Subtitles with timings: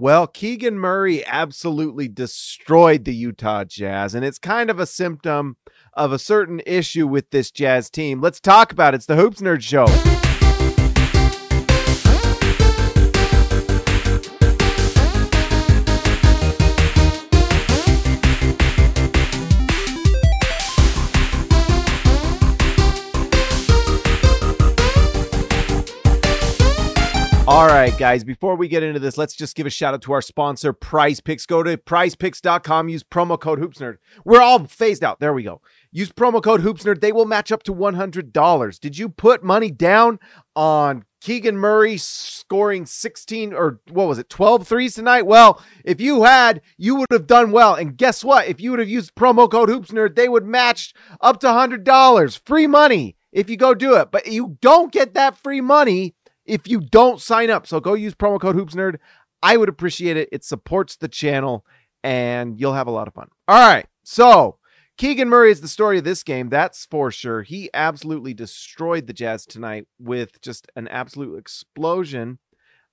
[0.00, 5.56] Well, Keegan Murray absolutely destroyed the Utah Jazz, and it's kind of a symptom
[5.92, 8.20] of a certain issue with this Jazz team.
[8.20, 8.98] Let's talk about it.
[8.98, 10.27] It's the Hoops Nerd Show.
[27.48, 30.12] All right, guys, before we get into this, let's just give a shout out to
[30.12, 31.46] our sponsor, Prize Picks.
[31.46, 33.96] Go to prizepicks.com, use promo code HoopsNerd.
[34.22, 35.18] We're all phased out.
[35.18, 35.62] There we go.
[35.90, 37.00] Use promo code HoopsNerd.
[37.00, 38.80] They will match up to $100.
[38.80, 40.18] Did you put money down
[40.54, 45.22] on Keegan Murray scoring 16 or what was it, 12 threes tonight?
[45.22, 47.74] Well, if you had, you would have done well.
[47.74, 48.46] And guess what?
[48.46, 50.92] If you would have used promo code HoopsNerd, they would match
[51.22, 52.40] up to $100.
[52.44, 54.10] Free money if you go do it.
[54.10, 56.14] But you don't get that free money
[56.48, 57.66] if you don't sign up.
[57.66, 58.96] So go use promo code HoopsNerd.
[59.42, 60.28] I would appreciate it.
[60.32, 61.64] It supports the channel
[62.02, 63.28] and you'll have a lot of fun.
[63.46, 63.86] All right.
[64.02, 64.58] So
[64.96, 66.48] Keegan Murray is the story of this game.
[66.48, 67.42] That's for sure.
[67.42, 72.38] He absolutely destroyed the Jazz tonight with just an absolute explosion.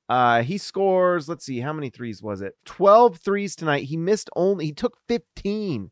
[0.07, 2.53] Uh, he scores, let's see, how many threes was it?
[2.65, 3.85] 12 threes tonight.
[3.85, 5.89] He missed only, he took 15.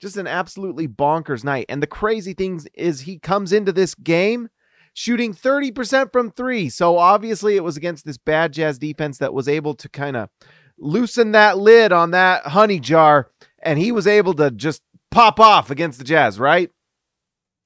[0.00, 1.66] Just an absolutely bonkers night.
[1.68, 4.50] And the crazy thing is, he comes into this game
[4.96, 6.70] shooting 30% from three.
[6.70, 10.30] So obviously, it was against this bad Jazz defense that was able to kind of
[10.78, 13.30] loosen that lid on that honey jar.
[13.62, 14.80] And he was able to just
[15.10, 16.70] pop off against the Jazz, right?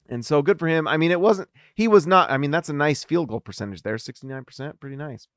[0.08, 0.88] And so good for him.
[0.88, 3.82] I mean, it wasn't, he was not, I mean, that's a nice field goal percentage
[3.82, 5.28] there 69%, pretty nice.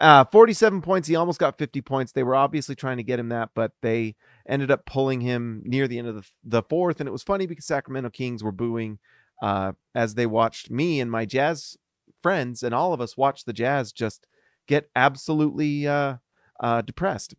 [0.00, 1.06] Uh, 47 points.
[1.06, 2.12] He almost got 50 points.
[2.12, 4.16] They were obviously trying to get him that, but they
[4.48, 6.98] ended up pulling him near the end of the, the fourth.
[6.98, 8.98] And it was funny because Sacramento Kings were booing
[9.42, 11.76] uh, as they watched me and my jazz
[12.22, 14.26] friends and all of us watch the jazz just
[14.68, 16.16] get absolutely uh,
[16.60, 17.34] uh, depressed.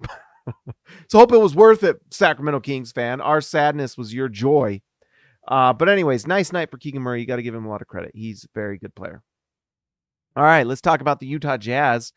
[1.10, 3.22] so hope it was worth it, Sacramento Kings fan.
[3.22, 4.82] Our sadness was your joy.
[5.48, 7.22] Uh, but anyways, nice night for Keegan Murray.
[7.22, 8.12] You got to give him a lot of credit.
[8.14, 9.24] He's a very good player.
[10.36, 12.12] All right, let's talk about the Utah Jazz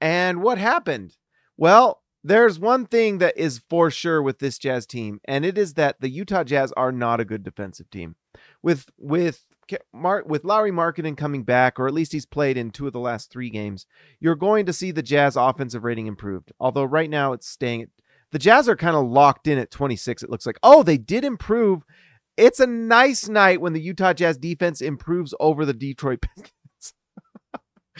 [0.00, 1.16] and what happened.
[1.56, 5.74] Well, there's one thing that is for sure with this Jazz team, and it is
[5.74, 8.16] that the Utah Jazz are not a good defensive team
[8.62, 9.44] with with
[9.92, 13.00] Mark with Lauri Markkanen coming back, or at least he's played in two of the
[13.00, 13.86] last three games,
[14.20, 16.52] you're going to see the Jazz offensive rating improved.
[16.60, 17.88] Although right now it's staying
[18.32, 20.22] the Jazz are kind of locked in at 26.
[20.22, 20.58] It looks like.
[20.62, 21.82] Oh, they did improve.
[22.36, 26.94] It's a nice night when the Utah Jazz defense improves over the Detroit Pistons.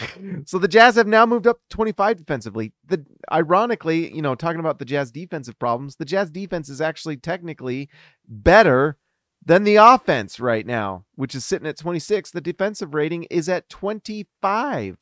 [0.48, 2.72] so the Jazz have now moved up 25 defensively.
[2.87, 7.16] The ironically, you know, talking about the Jazz defensive problems, the Jazz defense is actually
[7.16, 7.91] technically
[8.27, 8.97] better
[9.45, 12.31] than the offense right now, which is sitting at 26.
[12.31, 14.99] The defensive rating is at 25.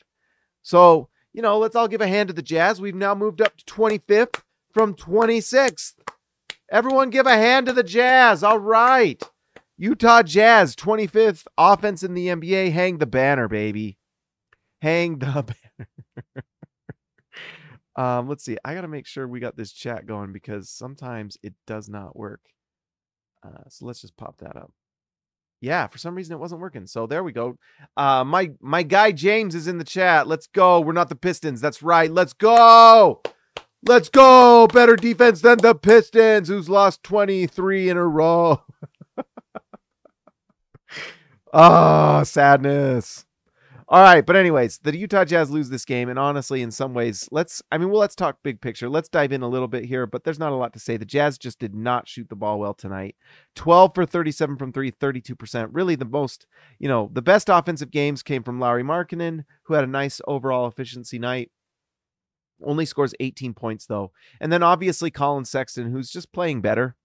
[0.62, 2.80] So, you know, let's all give a hand to the Jazz.
[2.80, 5.94] We've now moved up to 25th from 26th.
[6.70, 8.42] Everyone give a hand to the Jazz.
[8.42, 9.22] All right.
[9.76, 12.72] Utah Jazz, 25th offense in the NBA.
[12.72, 13.96] Hang the banner, baby.
[14.82, 15.26] Hang the
[15.76, 16.44] banner.
[17.96, 18.58] um, let's see.
[18.64, 22.16] I got to make sure we got this chat going because sometimes it does not
[22.16, 22.40] work.
[23.44, 24.72] Uh, so let's just pop that up.
[25.60, 26.86] Yeah, for some reason it wasn't working.
[26.86, 27.56] So there we go.
[27.96, 30.28] Uh, my my guy James is in the chat.
[30.28, 30.80] Let's go.
[30.80, 31.60] We're not the Pistons.
[31.60, 32.10] That's right.
[32.10, 33.22] Let's go.
[33.86, 34.68] Let's go.
[34.68, 38.62] Better defense than the Pistons, who's lost 23 in a row.
[41.52, 43.24] oh, sadness.
[43.90, 47.26] All right, but anyways, the Utah Jazz lose this game, and honestly, in some ways,
[47.30, 48.86] let's I mean, well, let's talk big picture.
[48.86, 50.98] Let's dive in a little bit here, but there's not a lot to say.
[50.98, 53.16] The Jazz just did not shoot the ball well tonight.
[53.54, 55.68] 12 for 37 from three, 32%.
[55.72, 56.46] Really, the most,
[56.78, 60.68] you know, the best offensive games came from Lauri Markkanen, who had a nice overall
[60.68, 61.50] efficiency night.
[62.62, 64.12] Only scores 18 points though.
[64.38, 66.97] And then obviously Collin Sexton, who's just playing better.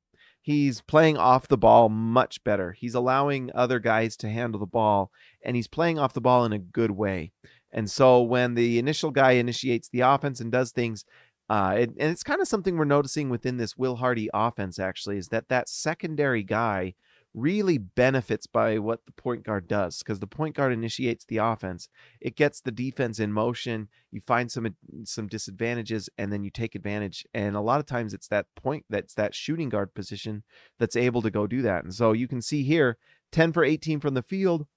[0.43, 2.73] He's playing off the ball much better.
[2.73, 5.09] He's allowing other guys to handle the ball
[5.41, 7.31] and he's playing off the ball in a good way.
[7.71, 11.05] And so when the initial guy initiates the offense and does things,
[11.49, 15.17] uh, it, and it's kind of something we're noticing within this Will Hardy offense, actually,
[15.17, 16.95] is that that secondary guy
[17.33, 21.89] really benefits by what the point guard does because the point guard initiates the offense.
[22.21, 23.89] It gets the defense in motion.
[24.11, 27.25] You find some some disadvantages and then you take advantage.
[27.33, 30.43] And a lot of times it's that point that's that shooting guard position
[30.79, 31.83] that's able to go do that.
[31.83, 32.97] And so you can see here
[33.31, 34.67] 10 for 18 from the field,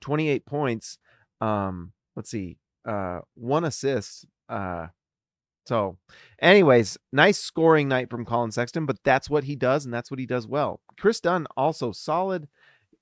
[0.00, 0.98] 28 points.
[1.40, 2.58] Um let's see.
[2.86, 4.26] Uh one assist.
[4.48, 4.88] Uh
[5.66, 5.98] so,
[6.40, 10.20] anyways, nice scoring night from Collin Sexton, but that's what he does, and that's what
[10.20, 10.80] he does well.
[10.96, 12.48] Kris Dunn also solid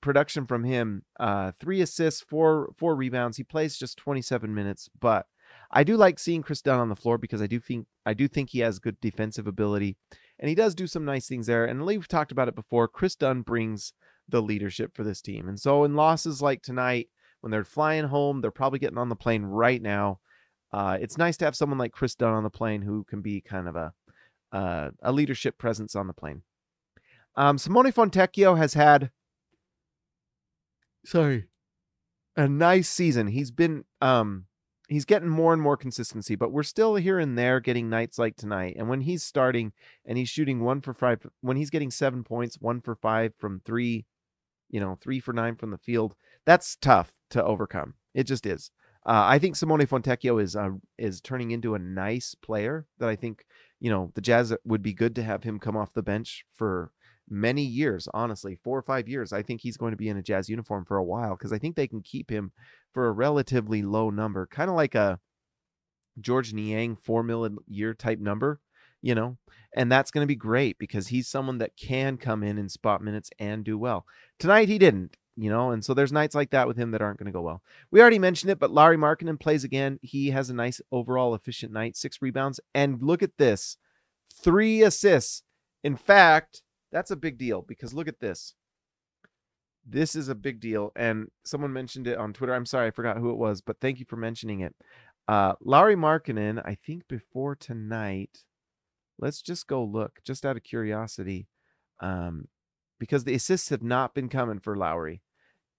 [0.01, 1.03] production from him.
[1.19, 3.37] Uh, three assists, four four rebounds.
[3.37, 5.27] He plays just 27 minutes, but
[5.71, 8.27] I do like seeing Kris Dunn on the floor because I do think I do
[8.27, 9.97] think he has good defensive ability,
[10.39, 11.65] and he does do some nice things there.
[11.65, 12.87] And we've talked about it before.
[12.87, 13.93] Kris Dunn brings
[14.27, 17.09] the leadership for this team, and so in losses like tonight,
[17.41, 20.19] when they're flying home, they're probably getting on the plane right now.
[20.75, 23.39] Uh, it's nice to have someone like Kris Dunn on the plane who can be
[23.39, 23.93] kind of a
[24.51, 26.41] uh, a leadership presence on the plane.
[27.37, 29.09] Um, Simone Fontecchio has had
[31.05, 31.45] sorry
[32.35, 33.27] a nice season.
[33.27, 34.47] He's been um
[34.89, 38.35] he's getting more and more consistency, but we're still here and there getting nights like
[38.35, 38.75] tonight.
[38.77, 39.71] And when he's starting
[40.05, 43.61] and he's shooting one for five, when he's getting seven points, one for five from
[43.63, 44.05] three,
[44.69, 47.93] you know, three for nine from the field, that's tough to overcome.
[48.13, 48.71] It just is.
[49.05, 53.15] Uh, I think Simone Fontecchio is uh, is turning into a nice player that I
[53.15, 53.45] think
[53.79, 56.91] you know the Jazz would be good to have him come off the bench for
[57.29, 59.33] many years, honestly, four or five years.
[59.33, 61.57] I think he's going to be in a Jazz uniform for a while because I
[61.57, 62.51] think they can keep him
[62.93, 65.19] for a relatively low number, kind of like a
[66.19, 68.59] Georges Niang four million year type number,
[69.01, 69.37] you know,
[69.75, 73.03] and that's going to be great because he's someone that can come in in spot
[73.03, 74.05] minutes and do well.
[74.39, 77.19] Tonight he didn't, you know, and so there's nights like that with him that aren't
[77.19, 77.61] going to go well.
[77.91, 79.99] We already mentioned it, but Lauri Markkanen plays again.
[80.01, 83.77] He has a nice overall efficient night, six rebounds, and look at this,
[84.33, 85.43] three assists.
[85.83, 86.61] In fact,
[86.91, 88.55] that's a big deal because look at this.
[89.85, 90.91] This is a big deal.
[90.95, 92.53] And someone mentioned it on Twitter.
[92.53, 94.73] I'm sorry, I forgot who it was, but thank you for mentioning it.
[95.27, 98.45] Uh, Lauri Markkanen, I think before tonight,
[99.19, 101.47] let's just go look just out of curiosity.
[101.99, 102.47] Um,
[102.99, 105.21] because the assists have not been coming for Lauri.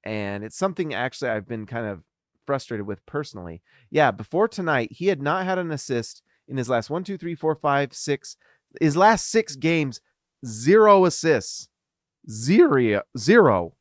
[0.07, 2.05] And it's something actually I've been kind of
[2.47, 3.61] frustrated with personally.
[3.91, 7.35] Yeah, before tonight, he had not had an assist in his last one, two, three,
[7.35, 8.37] four, five, six,
[8.81, 10.01] his last six games
[10.47, 11.69] zero assists.
[12.31, 13.03] Zero.
[13.19, 13.75] Zero.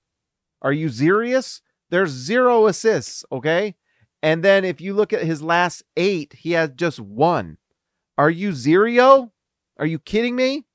[0.63, 1.61] Are you serious?
[1.91, 3.75] There's zero assists, okay?
[4.23, 7.57] And then if you look at his last eight, he has just one.
[8.17, 9.31] Are you zero?
[9.77, 10.65] Are you kidding me?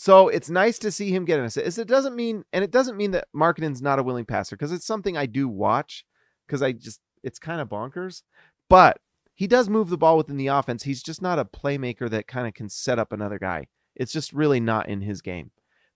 [0.00, 1.76] So it's nice to see him get an assist.
[1.78, 4.86] It doesn't mean, and it doesn't mean that Markkanen's not a willing passer because it's
[4.86, 6.06] something I do watch
[6.46, 8.22] because I just, it's kind of bonkers.
[8.70, 8.96] But
[9.34, 10.84] he does move the ball within the offense.
[10.84, 13.66] He's just not a playmaker that kind of can set up another guy.
[13.94, 15.50] It's just really not in his game.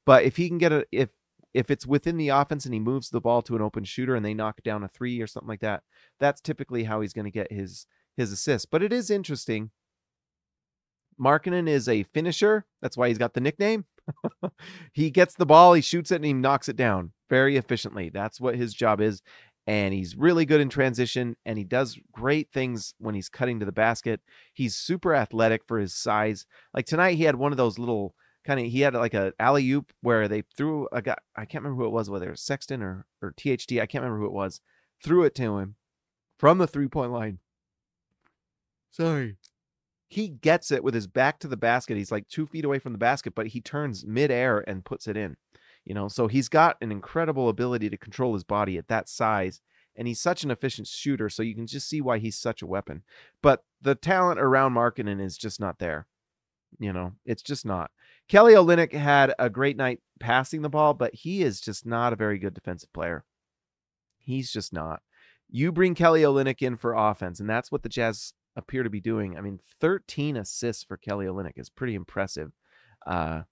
[0.04, 1.08] But if he can get a if
[1.54, 4.22] if it's within the offense and he moves the ball to an open shooter and
[4.22, 5.82] they knock down a three or something like that,
[6.20, 7.86] that's typically how he's going to get his
[8.18, 8.70] his assist.
[8.70, 9.70] But it is interesting.
[11.20, 12.64] Markkanen is a finisher.
[12.82, 13.84] That's why he's got the nickname.
[14.93, 18.11] he gets the ball, he shoots it, and he knocks it down very efficiently.
[18.11, 19.22] That's what his job is
[19.66, 23.66] and he's really good in transition and he does great things when he's cutting to
[23.66, 24.20] the basket.
[24.52, 26.46] He's super athletic for his size.
[26.75, 28.14] Like tonight he had one of those little
[28.44, 31.64] kind of he had like a alley oop where they threw a guy I can't
[31.64, 34.26] remember who it was whether it was Sexton or or THT I can't remember who
[34.26, 34.61] it was
[35.02, 35.76] threw it to him
[36.38, 37.38] from the three point line.
[38.90, 39.37] Sorry.
[40.08, 41.96] He gets it with his back to the basket.
[41.96, 45.16] He's like two feet away from the basket, but he turns midair and puts it
[45.16, 45.36] in
[45.84, 49.60] you know so he's got an incredible ability to control his body at that size
[49.96, 52.66] and he's such an efficient shooter so you can just see why he's such a
[52.66, 53.02] weapon
[53.42, 56.06] but the talent around Markkanen is just not there
[56.78, 57.90] you know it's just not
[58.28, 62.16] Kelly Olynyk had a great night passing the ball but he is just not a
[62.16, 63.24] very good defensive player
[64.18, 65.02] he's just not
[65.50, 69.00] you bring Kelly Olynyk in for offense and that's what the Jazz appear to be
[69.00, 72.52] doing I mean 13 assists for Kelly Olynyk is pretty impressive
[73.06, 73.42] uh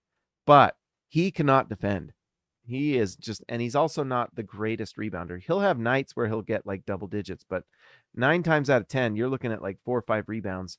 [0.47, 0.77] but
[1.09, 2.13] he cannot defend
[2.65, 5.41] he is just, and he's also not the greatest rebounder.
[5.43, 7.65] He'll have nights where he'll get like double digits, but
[8.15, 10.79] nine times out of 10, you're looking at like four or five rebounds.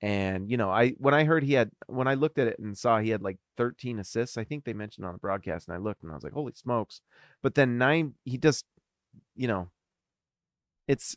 [0.00, 2.76] And, you know, I, when I heard he had, when I looked at it and
[2.76, 5.78] saw he had like 13 assists, I think they mentioned on the broadcast, and I
[5.78, 7.00] looked and I was like, holy smokes.
[7.42, 8.64] But then nine, he just,
[9.34, 9.70] you know,
[10.86, 11.16] it's,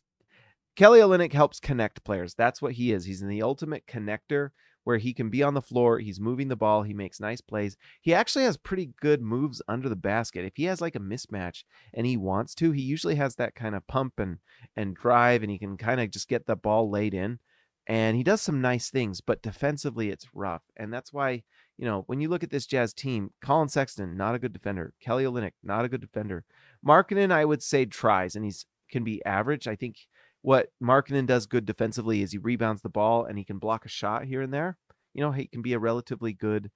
[0.78, 2.36] Kelly Olynyk helps connect players.
[2.36, 3.06] That's what he is.
[3.06, 4.52] He's the ultimate connector
[4.84, 5.98] where he can be on the floor.
[5.98, 6.84] He's moving the ball.
[6.84, 7.76] He makes nice plays.
[8.00, 10.46] He actually has pretty good moves under the basket.
[10.46, 11.64] If he has like a mismatch
[11.96, 14.38] and he wants to, he usually has that kind of pump and
[14.76, 17.40] and drive, and he can kind of just get the ball laid in.
[17.88, 20.62] And he does some nice things, but defensively it's rough.
[20.76, 21.44] And that's why,
[21.78, 24.94] you know, when you look at this Jazz team, Collin Sexton, not a good defender.
[25.02, 26.46] Kelly Olynyk, not a good defender.
[26.86, 29.68] Markkanen, I would say, tries, and he's can be average.
[29.68, 29.98] I think
[30.42, 33.90] what Markkanen does good defensively is he rebounds the ball and he can block a
[33.90, 34.78] shot here and there.
[35.14, 36.72] You know, he can be a relatively good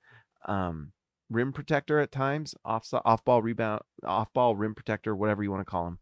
[0.45, 0.91] um,
[1.29, 5.61] rim protector at times, off off ball rebound, off ball rim protector, whatever you want
[5.61, 5.99] to call him,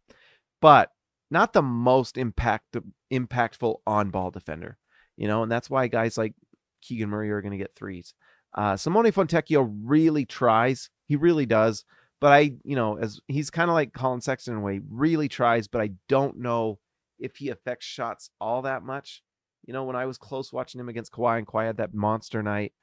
[0.61, 0.91] but
[1.31, 2.77] not the most impact
[3.11, 4.77] impactful on ball defender.
[5.17, 6.33] You know, and that's why guys like
[6.81, 8.13] Keegan Murray are going to get threes.
[8.55, 10.89] Uh, Simone Fontecchio really tries.
[11.07, 11.83] He really does.
[12.21, 15.29] But I, you know, as he's kind of like Collin Sexton in a way, really
[15.29, 16.79] tries, but I don't know
[17.19, 19.23] if he affects shots all that much.
[19.65, 22.41] You know, when I was close watching him against Kawhi and Kawhi had that monster
[22.41, 22.73] night,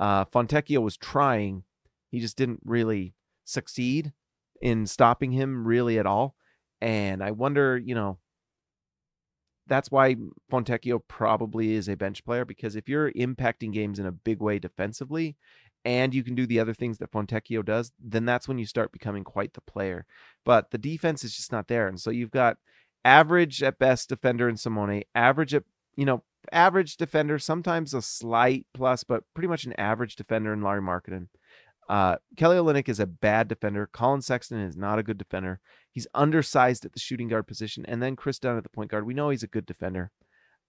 [0.00, 1.64] uh, Fontecchio was trying.
[2.10, 4.12] He just didn't really succeed
[4.60, 6.36] in stopping him really at all.
[6.80, 8.18] And I wonder, you know,
[9.66, 10.16] that's why
[10.50, 14.58] Fontecchio probably is a bench player because if you're impacting games in a big way
[14.58, 15.36] defensively
[15.84, 18.92] and you can do the other things that Fontecchio does, then that's when you start
[18.92, 20.06] becoming quite the player.
[20.44, 21.88] But the defense is just not there.
[21.88, 22.56] And so you've got
[23.04, 25.64] average at best defender in Simone, average at,
[25.96, 30.62] you know, average defender, sometimes a slight plus, but pretty much an average defender in
[30.62, 31.28] Lauri Markkanen.
[31.88, 33.88] Uh, Kelly Olynyk is a bad defender.
[33.92, 35.60] Collin Sexton is not a good defender.
[35.90, 37.84] He's undersized at the shooting guard position.
[37.86, 39.04] And then Kris Dunn at the point guard.
[39.04, 40.10] We know he's a good defender.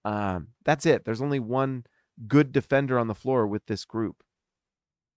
[0.04, 1.04] Um, that's it.
[1.04, 1.84] There's only one
[2.28, 4.22] good defender on the floor with this group.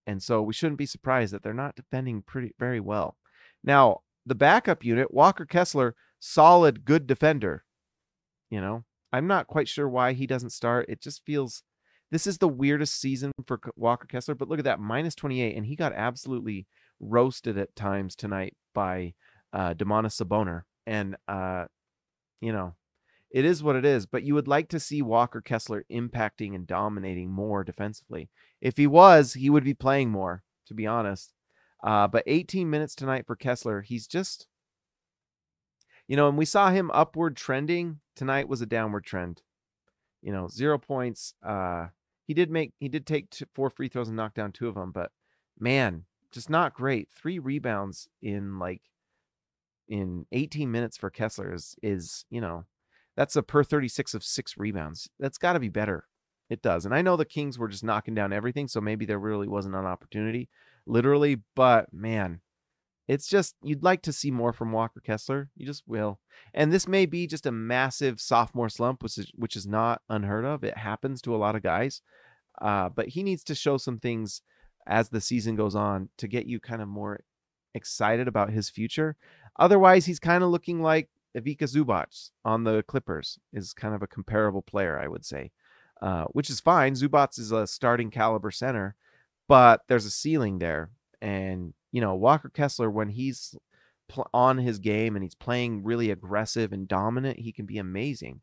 [0.06, 3.18] And so we shouldn't be surprised that they're not defending pretty very well.
[3.64, 7.64] Now, the backup unit, Walker Kessler, solid, good defender.
[8.50, 10.86] You know, I'm not quite sure why he doesn't start.
[10.90, 11.64] It just feels
[12.12, 15.66] this is the weirdest season for Walker Kessler, but look at that minus 28, and
[15.66, 16.68] he got absolutely
[17.00, 19.14] roasted at times tonight by
[19.54, 20.64] uh, Sabonis.
[20.86, 21.66] And, uh,
[22.40, 22.76] you know,
[23.30, 26.66] it is what it is, but you would like to see Walker Kessler impacting and
[26.66, 28.30] dominating more defensively.
[28.62, 31.34] If he was, he would be playing more, to be honest.
[31.84, 34.48] Uh, but 18 minutes tonight for Kessler, he's just,
[36.08, 38.00] you know, and we saw him upward trending.
[38.16, 39.42] Tonight was a downward trend.
[40.22, 41.34] You know, zero points.
[41.46, 41.88] Uh,
[42.26, 44.76] he did make he did take two, four free throws and knock down two of
[44.76, 45.12] them, but
[45.60, 47.10] man, just not great.
[47.10, 48.82] Three rebounds in like
[49.88, 52.66] in 18 minutes for Kessler is is you know
[53.16, 55.10] that's a per 36 of six rebounds.
[55.20, 56.06] That's got to be better.
[56.50, 59.20] It does, and I know the Kings were just knocking down everything, so maybe there
[59.20, 60.48] really wasn't an opportunity,
[60.86, 61.42] literally.
[61.56, 62.40] But man,
[63.08, 65.50] it's just you'd like to see more from Walker Kessler.
[65.56, 66.20] You just will.
[66.54, 70.46] And this may be just a massive sophomore slump, which is which is not unheard
[70.46, 70.64] of.
[70.64, 72.02] It happens to a lot of guys.
[72.62, 74.42] Uh, but he needs to show some things
[74.88, 77.22] as the season goes on to get you kind of more
[77.74, 79.16] excited about his future.
[79.60, 84.08] Otherwise, he's kind of looking like Ivica Zubac on the Clippers is kind of a
[84.08, 85.52] comparable player, I would say,
[86.02, 86.96] uh, which is fine.
[86.96, 88.96] Zubac is a starting caliber center,
[89.48, 90.90] but there's a ceiling there.
[91.22, 93.56] And you know, Walker Kessler, when he's
[94.08, 98.42] pl- on his game and he's playing really aggressive and dominant, he can be amazing.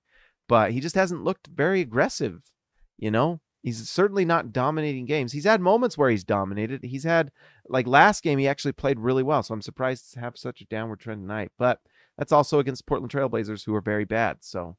[0.48, 2.50] But he just hasn't looked very aggressive,
[2.98, 3.40] you know?
[3.62, 5.30] He's certainly not dominating games.
[5.30, 6.82] He's had moments where he's dominated.
[6.82, 7.30] He's had,
[7.68, 9.44] like last game, he actually played really well.
[9.44, 11.52] So I'm surprised to have such a downward trend tonight.
[11.56, 11.78] But
[12.18, 14.38] that's also against Portland Trailblazers, who are very bad.
[14.40, 14.78] So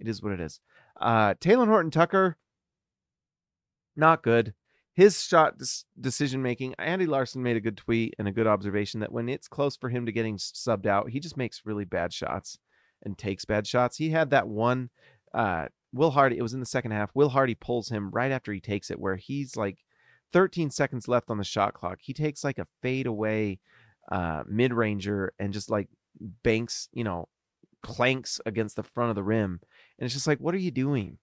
[0.00, 0.58] it is what it is.
[1.00, 2.38] Uh, Talen Horton Tucker,
[3.94, 4.52] not good
[4.94, 5.54] his shot
[6.00, 6.74] decision making.
[6.78, 9.88] Andy Larsen made a good tweet and a good observation that when it's close for
[9.88, 12.58] him to getting subbed out, he just makes really bad shots
[13.02, 13.96] and takes bad shots.
[13.96, 14.90] He had that one.
[15.32, 16.38] Uh, Will Hardy.
[16.38, 17.10] It was in the second half.
[17.14, 19.78] Will Hardy pulls him right after he takes it, where he's like
[20.32, 21.98] 13 seconds left on the shot clock.
[22.00, 23.58] He takes like a fade away
[24.10, 25.88] uh, mid ranger and just like
[26.42, 27.28] banks, you know,
[27.82, 29.60] clanks against the front of the rim.
[29.98, 31.18] And it's just like, what are you doing?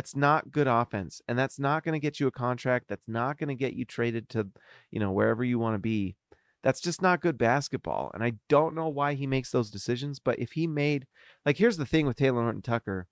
[0.00, 1.20] That's not good offense.
[1.28, 2.86] And that's not going to get you a contract.
[2.88, 4.46] That's not going to get you traded to,
[4.90, 6.16] you know, wherever you want to be.
[6.62, 8.10] That's just not good basketball.
[8.14, 10.18] And I don't know why he makes those decisions.
[10.18, 11.06] But if he made,
[11.44, 13.08] like, here's the thing with Talen Horton Tucker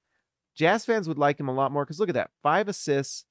[0.57, 3.27] Jazz fans would like him a lot more because look at that five assists,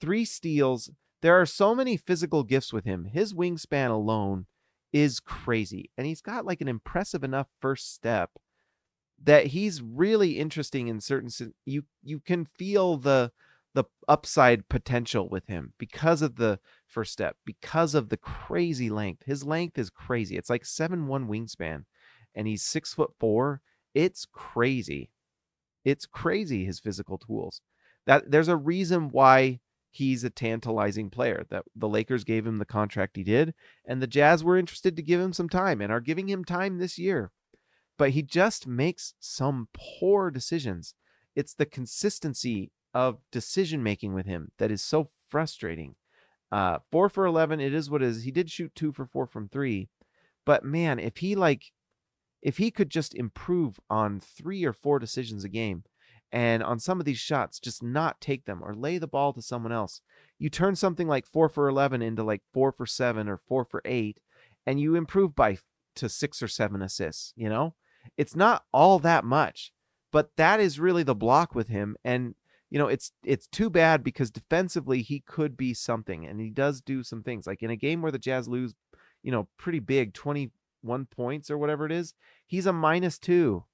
[0.00, 0.90] three steals.
[1.20, 3.04] There are so many physical gifts with him.
[3.04, 4.46] His wingspan alone
[4.94, 5.90] is crazy.
[5.98, 8.30] And he's got like an impressive enough first step
[9.22, 11.30] that he's really interesting in certain
[11.64, 13.32] you you can feel the
[13.74, 19.22] the upside potential with him because of the first step because of the crazy length.
[19.26, 20.36] His length is crazy.
[20.36, 21.84] It's like seven one wingspan
[22.34, 23.60] and he's six foot four.
[23.94, 25.10] It's crazy.
[25.84, 27.60] It's crazy his physical tools.
[28.06, 29.60] That there's a reason why
[29.90, 33.54] he's a tantalizing player that the lakers gave him the contract he did
[33.86, 36.78] and the jazz were interested to give him some time and are giving him time
[36.78, 37.30] this year
[37.98, 40.94] but he just makes some poor decisions.
[41.34, 45.96] It's the consistency of decision making with him that is so frustrating.
[46.50, 48.22] Uh, four for 11, it is what it is.
[48.22, 49.88] He did shoot two for four from three,
[50.46, 51.72] but man, if he like,
[52.40, 55.82] if he could just improve on three or four decisions a game
[56.32, 59.42] and on some of these shots, just not take them or lay the ball to
[59.42, 60.00] someone else,
[60.38, 63.82] you turn something like four for 11 into like four for seven or four for
[63.84, 64.18] eight,
[64.66, 65.58] and you improve by
[65.96, 67.74] to six or seven assists, you know?
[68.16, 69.72] It's not all that much,
[70.12, 71.96] but that is really the block with him.
[72.04, 72.34] And
[72.70, 76.80] you know, it's it's too bad because defensively he could be something, and he does
[76.80, 77.46] do some things.
[77.46, 78.74] Like in a game where the Jazz lose,
[79.22, 80.50] you know, pretty big, twenty
[80.82, 82.14] one points or whatever it is,
[82.46, 83.64] he's a minus two.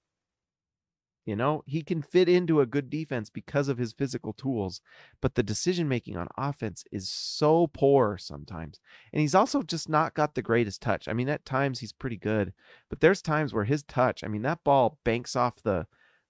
[1.25, 4.83] You know, he can fit into a good defense because of his physical tools,
[5.23, 8.79] but the decision making on offense is so poor sometimes.
[9.13, 11.09] And he's also just not got the greatest touch.
[11.09, 12.53] I mean, at times he's pretty good,
[12.91, 15.87] but there's times where his touch, I mean, that ball banks off the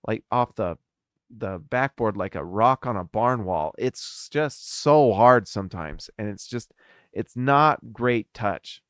[0.07, 0.77] like off the
[1.37, 3.75] the backboard like a rock on a barn wall.
[3.79, 6.73] It's just so hard sometimes and it's just
[7.13, 8.83] it's not great touch.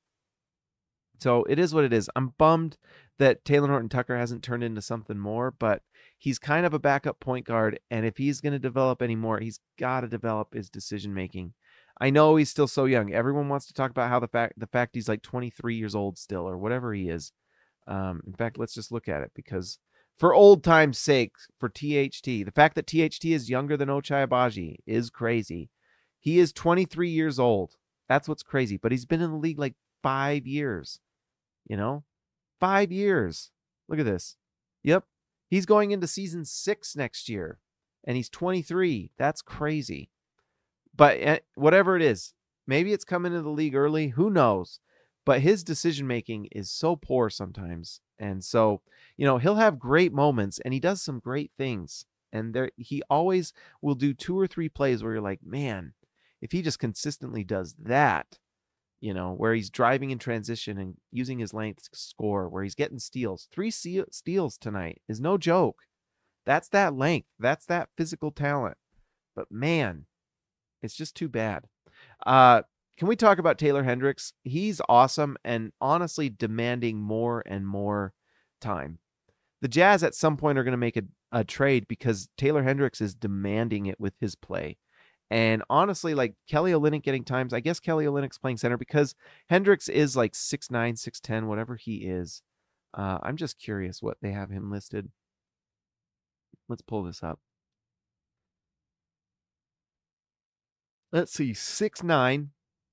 [1.20, 2.10] So it is what it is.
[2.16, 2.76] I'm bummed
[3.18, 5.82] that Talen Horton Tucker hasn't turned into something more, but
[6.18, 7.78] he's kind of a backup point guard.
[7.90, 11.54] And if he's going to develop anymore, he's got to develop his decision making.
[12.00, 13.12] I know he's still so young.
[13.12, 16.18] Everyone wants to talk about how the fact the fact he's like 23 years old
[16.18, 17.32] still or whatever he is.
[17.86, 19.78] Um, in fact, let's just look at it because
[20.18, 25.10] for old time's sake, for THT, the fact that THT is younger than Ochai is
[25.10, 25.70] crazy.
[26.18, 27.74] He is 23 years old.
[28.08, 28.76] That's what's crazy.
[28.76, 31.00] But he's been in the league like five years.
[31.68, 32.04] You know,
[32.60, 33.50] Five years.
[33.88, 34.36] Look at this.
[34.82, 35.04] Yep.
[35.48, 37.58] He's going into season six next year
[38.04, 39.10] and he's 23.
[39.16, 40.10] That's crazy.
[40.96, 42.34] But eh, whatever it is,
[42.66, 44.08] maybe it's coming into the league early.
[44.08, 44.80] Who knows?
[45.24, 48.00] But his decision making is so poor sometimes.
[48.18, 48.82] And so,
[49.16, 52.04] you know, he'll have great moments and he does some great things.
[52.32, 55.94] And there he always will do two or three plays where you're like, man,
[56.42, 58.38] if he just consistently does that,
[59.04, 62.98] you know, where he's driving in transition and using his length score, where he's getting
[62.98, 63.48] steals.
[63.52, 65.82] Three steals tonight is no joke.
[66.46, 67.28] That's that length.
[67.38, 68.78] That's that physical talent.
[69.36, 70.06] But man,
[70.82, 71.66] it's just too bad.
[72.24, 72.62] Uh,
[72.96, 74.32] can we talk about Taylor Hendricks?
[74.42, 78.14] He's awesome and honestly demanding more and more
[78.58, 79.00] time.
[79.60, 83.02] The Jazz at some point are going to make a, a trade because Taylor Hendricks
[83.02, 84.78] is demanding it with his play.
[85.30, 89.14] And honestly, like Kelly Olynyk getting times, I guess Kelly Olynyk's playing center because
[89.48, 92.42] Hendricks is like 6'9, 6'10, whatever he is.
[92.92, 95.10] Uh, I'm just curious what they have him listed.
[96.68, 97.40] Let's pull this up.
[101.12, 102.48] Let's see, 6'9.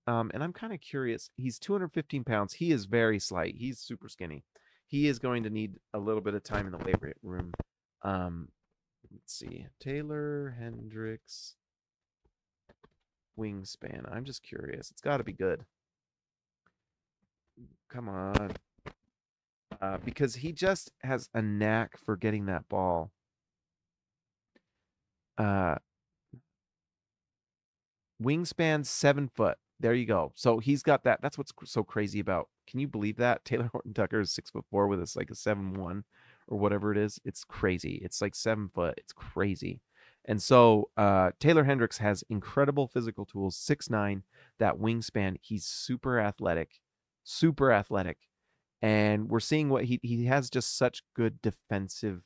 [0.08, 1.30] Um, and I'm kind of curious.
[1.38, 2.54] He's 215 pounds.
[2.54, 3.56] He is very slight.
[3.58, 4.44] He's super skinny.
[4.88, 7.54] He is going to need a little bit of time in the weight room.
[8.02, 8.50] Um,
[9.12, 9.68] let's see.
[9.80, 11.56] Taylor Hendricks
[13.40, 14.12] wingspan?
[14.12, 14.92] I'm just curious.
[14.92, 15.66] It's got to be good.
[17.90, 18.52] Come on.
[19.82, 23.12] Uh, because he just has a knack for getting that ball.
[25.38, 25.76] Uh,
[28.22, 29.58] wingspan seven foot.
[29.80, 30.32] There you go.
[30.36, 31.22] So he's got that.
[31.22, 32.50] That's what's so crazy about.
[32.68, 35.36] Can you believe that Talen Horton Tucker is six foot four with us like a
[35.36, 36.04] seven one
[36.48, 37.20] or whatever it is?
[37.26, 38.00] It's crazy.
[38.04, 38.96] It's like seven foot.
[38.98, 39.82] It's crazy.
[40.26, 44.24] And so uh, Taylor Hendricks has incredible physical tools, six nine,
[44.60, 45.38] that wingspan.
[45.42, 46.80] He's super athletic,
[47.24, 48.18] super athletic.
[48.82, 52.22] And we're seeing what he he has just such good defensive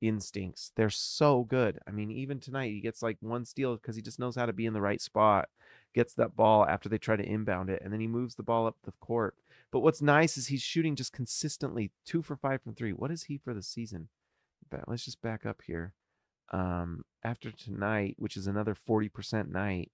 [0.00, 0.72] instincts.
[0.76, 1.78] They're so good.
[1.86, 4.52] I mean, even tonight he gets like one steal because he just knows how to
[4.52, 5.48] be in the right spot.
[5.94, 8.66] Gets that ball after they try to inbound it, and then he moves the ball
[8.66, 9.36] up the court.
[9.70, 12.92] But what's nice is he's shooting just consistently, two for five from three.
[12.92, 14.08] What is he for the season?
[14.86, 15.92] Let's just back up here
[16.52, 19.90] um, after tonight, which is another 40% night,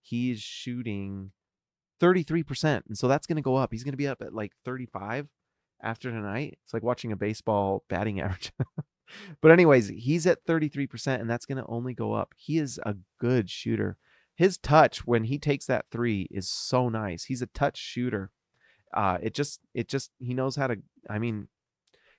[0.00, 1.32] he is shooting
[2.00, 2.82] 33%.
[2.86, 3.72] And so that's going to go up.
[3.72, 5.28] He's going to be up at like 35
[5.82, 6.58] after tonight.
[6.64, 8.52] It's like watching a baseball batting average.
[9.40, 12.34] but, anyways, he's at 33%, and that's going to only go up.
[12.36, 13.96] He is a good shooter.
[14.34, 17.24] His touch when he takes that three is so nice.
[17.24, 18.30] He's a touch shooter.
[18.94, 20.76] Uh, it just, it just, he knows how to,
[21.10, 21.48] I mean,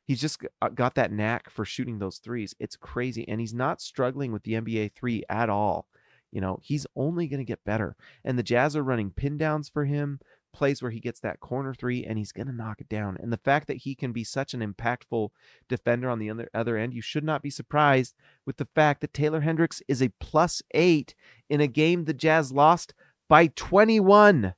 [0.10, 2.56] he's just uh, got that knack for shooting those threes.
[2.60, 3.28] It's crazy.
[3.28, 5.86] And he's not struggling with the NBA three at all.
[6.32, 7.96] You know, he's only going to get better.
[8.26, 10.20] And the Jazz are running pin downs for him,
[10.52, 13.18] plays where he gets that corner three and he's going to knock it down.
[13.20, 15.30] And the fact that he can be such an impactful
[15.68, 18.16] defender on the other, other end, you should not be surprised
[18.48, 21.14] with the fact that Taylor Hendricks is a plus eight
[21.52, 22.96] in a game the Jazz lost
[23.28, 24.56] by 21.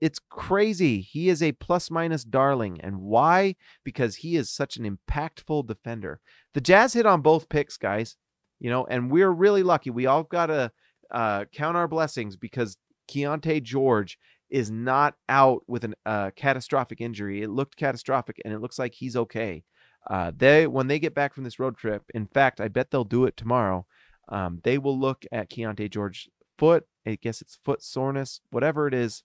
[0.00, 1.00] It's crazy.
[1.00, 2.80] He is a plus minus darling.
[2.80, 3.56] And why?
[3.84, 6.20] Because he is such an impactful defender.
[6.54, 8.16] The Jazz hit on both picks, guys.
[8.60, 9.90] You know, and we're really lucky.
[9.90, 10.72] We all got to
[11.10, 12.76] uh, count our blessings because
[13.08, 14.18] Keyonte George
[14.50, 17.42] is not out with a uh, catastrophic injury.
[17.42, 19.62] It looked catastrophic, and it looks like he's okay.
[20.08, 23.04] Uh, they when they get back from this road trip, in fact, I bet they'll
[23.04, 23.86] do it tomorrow.
[24.28, 26.84] Um, they will look at Keyonte George's foot.
[27.06, 29.22] I guess it's foot soreness, whatever it is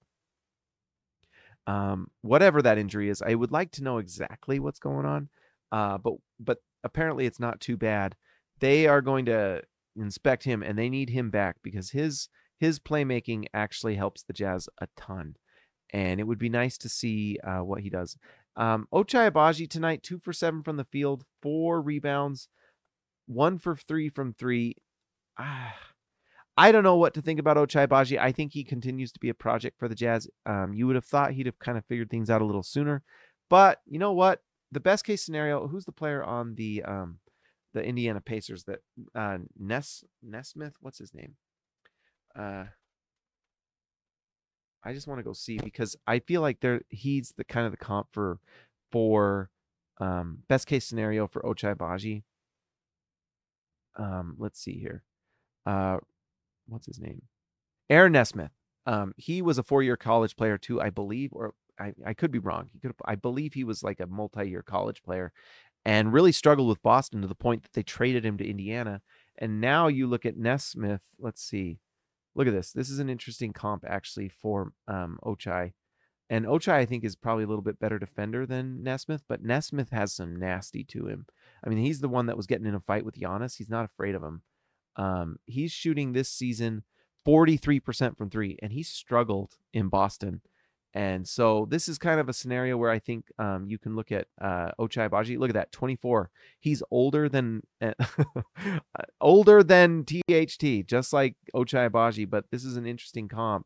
[1.68, 3.22] um, whatever that injury is.
[3.22, 5.30] I would like to know exactly what's going on,
[5.72, 8.16] uh, but but apparently it's not too bad.
[8.60, 9.62] They are going to
[9.96, 14.70] inspect him, and they need him back because his his playmaking actually helps the Jazz
[14.80, 15.36] a ton,
[15.92, 18.18] and it would be nice to see uh, what he does.
[18.56, 22.48] Um, Ochai Agbaji tonight, two for seven from the field, four rebounds,
[23.26, 24.76] one for three from three.
[25.38, 25.76] Ah,
[26.56, 28.20] I don't know what to think about Ochai Agbaji.
[28.20, 30.28] I think he continues to be a project for the Jazz.
[30.46, 33.02] Um, you would have thought he'd have kind of figured things out a little sooner,
[33.50, 34.42] but you know what?
[34.72, 35.68] The best case scenario.
[35.68, 37.20] Who's the player on the um,
[37.74, 38.80] the Indiana Pacers that
[39.16, 40.76] uh, Ness Nesmith?
[40.80, 41.36] What's his name?
[42.36, 42.66] Uh,
[44.84, 47.72] I just want to go see because I feel like there he's the kind of
[47.72, 48.40] the comp for
[48.92, 49.50] for
[50.00, 52.24] um, best case scenario for Ochai Agbaji.
[53.96, 55.04] Um, let's see here.
[55.66, 56.00] Uh,
[56.74, 57.24] what's his name?
[57.90, 58.52] Aaron Nesmith.
[58.86, 62.40] Um, he was a four-year college player too, I believe, or I, I could be
[62.40, 62.70] wrong.
[62.74, 65.32] He could, I believe, he was like a multi-year college player,
[65.86, 69.02] and really struggled with Boston to the point that they traded him to Indiana.
[69.38, 71.02] And now you look at Nesmith.
[71.18, 71.80] Let's see.
[72.36, 72.72] Look at this.
[72.72, 75.74] This is an interesting comp actually for um, Ochai.
[76.30, 79.90] And Ochai, I think, is probably a little bit better defender than Nesmith, but Nesmith
[79.92, 81.26] has some nasty to him.
[81.66, 83.58] I mean, he's the one that was getting in a fight with Giannis.
[83.58, 84.42] He's not afraid of him.
[84.96, 86.84] Um, he's shooting this season
[87.26, 90.42] 43% from three, and he struggled in Boston.
[90.96, 94.12] And so this is kind of a scenario where I think um, you can look
[94.12, 95.40] at uh, Ochai Agbaji.
[95.40, 96.30] Look at that, 24.
[96.60, 97.94] He's older than uh,
[99.20, 102.30] older than THT, just like Ochai Agbaji.
[102.30, 103.66] But this is an interesting comp.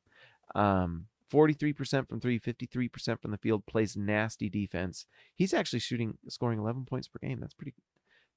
[0.55, 3.65] Um, 43% from three, 53% from the field.
[3.65, 5.05] Plays nasty defense.
[5.35, 7.41] He's actually shooting, scoring 11 points per game.
[7.41, 7.73] That's pretty,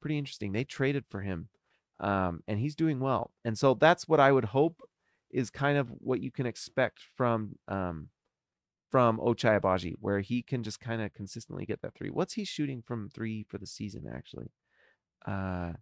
[0.01, 0.51] pretty interesting.
[0.51, 1.49] They traded for him,
[2.01, 3.31] um, and he's doing well.
[3.45, 4.83] And so that's what I would hope
[5.31, 7.57] is kind of what you can expect from.
[7.69, 8.09] Um,
[8.91, 12.11] from Ochai Agbaji, where he can just kind of consistently get that three.
[12.11, 14.51] What's he shooting from three for the season, actually?
[15.25, 15.75] Uh,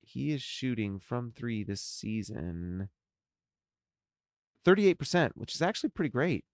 [0.00, 2.88] he is shooting from three this season
[4.64, 6.44] 38%, which is actually pretty great.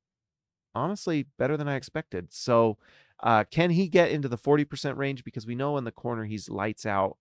[0.75, 2.33] Honestly, better than I expected.
[2.33, 2.79] So,
[3.23, 5.25] uh, can he get into the 40% range?
[5.25, 7.19] Because we know in the corner he's lights out.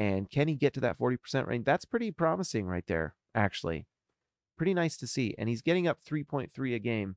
[0.00, 1.66] And can he get to that 40% range?
[1.66, 3.86] That's pretty promising right there, actually.
[4.56, 5.34] Pretty nice to see.
[5.36, 7.16] And he's getting up 3.3 a game.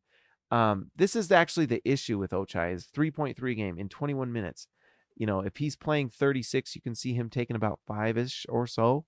[0.52, 4.68] Um, this is actually the issue with Ochai is 3.3 game in 21 minutes.
[5.16, 8.68] You know, if he's playing 36, you can see him taking about five ish or
[8.68, 9.06] so,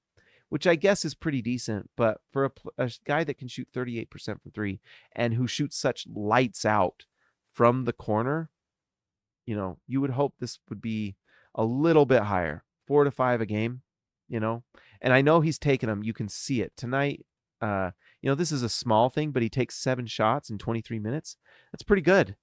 [0.47, 1.89] which I guess is pretty decent.
[1.97, 4.07] But for a, a guy that can shoot 38%
[4.41, 4.79] from three
[5.11, 7.03] and who shoots such lights out
[7.51, 8.49] from the corner,
[9.45, 11.17] you know, you would hope this would be
[11.53, 13.81] a little bit higher, four to five a game,
[14.27, 14.63] you know.
[15.01, 16.03] And I know he's taking them.
[16.03, 17.25] You can see it tonight.
[17.61, 20.99] Uh, you know, this is a small thing, but he takes seven shots in 23
[20.99, 21.37] minutes.
[21.71, 22.35] That's pretty good.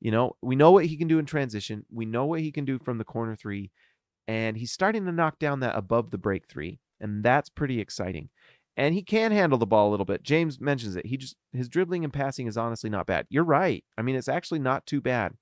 [0.00, 1.84] You know, we know what he can do in transition.
[1.90, 3.70] We know what he can do from the corner three.
[4.28, 6.80] And he's starting to knock down that above the break three.
[7.00, 8.28] And that's pretty exciting.
[8.76, 10.22] And he can handle the ball a little bit.
[10.22, 11.06] James mentions it.
[11.06, 13.26] He just his dribbling and passing is honestly not bad.
[13.30, 13.82] You're right.
[13.96, 15.32] I mean, it's actually not too bad.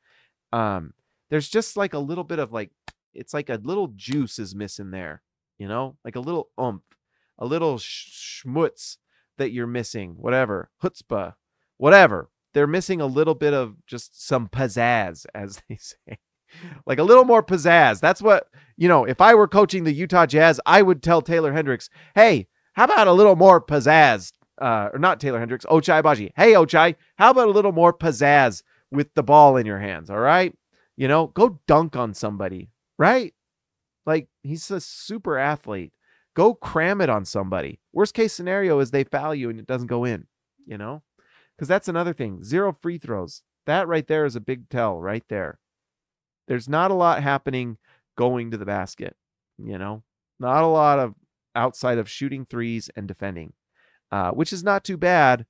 [0.52, 0.92] Um,
[1.30, 2.70] there's just like a little bit of like
[3.14, 5.22] it's like a little juice is missing there,
[5.58, 6.82] you know, like a little umph,
[7.38, 8.96] a little sh- schmutz
[9.38, 11.34] that you're missing, whatever, chutzpah,
[11.76, 12.30] whatever.
[12.52, 16.18] They're missing a little bit of just some pizzazz, as they say.
[16.86, 18.00] like a little more pizzazz.
[18.00, 21.52] That's what, you know, if I were coaching the Utah Jazz, I would tell Taylor
[21.52, 24.32] Hendricks, hey, how about a little more pizzazz?
[24.60, 26.32] Uh, or not Taylor Hendricks, Ochai Agbaji.
[26.36, 30.10] Hey, Ochai, how about a little more pizzazz with the ball in your hands?
[30.10, 30.54] All right.
[30.96, 33.34] You know, go dunk on somebody, right?
[34.06, 35.92] Like he's a super athlete.
[36.34, 37.80] Go cram it on somebody.
[37.92, 40.26] Worst case scenario is they foul you and it doesn't go in,
[40.66, 41.02] you know?
[41.56, 42.42] Because that's another thing.
[42.42, 43.42] Zero free throws.
[43.66, 45.58] That right there is a big tell right there.
[46.48, 47.78] There's not a lot happening
[48.18, 49.16] going to the basket,
[49.58, 50.02] you know?
[50.40, 51.14] Not a lot of
[51.54, 53.52] outside of shooting threes and defending,
[54.10, 55.46] uh, which is not too bad,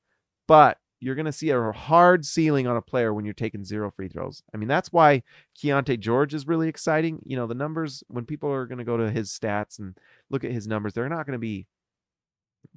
[0.46, 3.90] but you're going to see a hard ceiling on a player when you're taking zero
[3.90, 4.42] free throws.
[4.54, 5.22] I mean, that's why
[5.54, 7.20] Keyonte George is really exciting.
[7.26, 9.98] You know, the numbers, when people are going to go to his stats and
[10.30, 11.66] look at his numbers, they're not going to be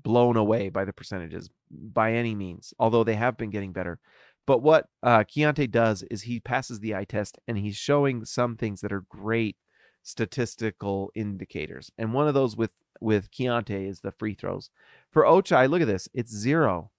[0.03, 3.97] blown away by the percentages by any means, although they have been getting better.
[4.45, 8.57] But what uh, Keyonte does is he passes the eye test and he's showing some
[8.57, 9.55] things that are great
[10.03, 11.91] statistical indicators.
[11.97, 14.69] And one of those with with Keyonte is the free throws.
[15.11, 16.09] For Ochai, look at this.
[16.13, 16.91] It's zero.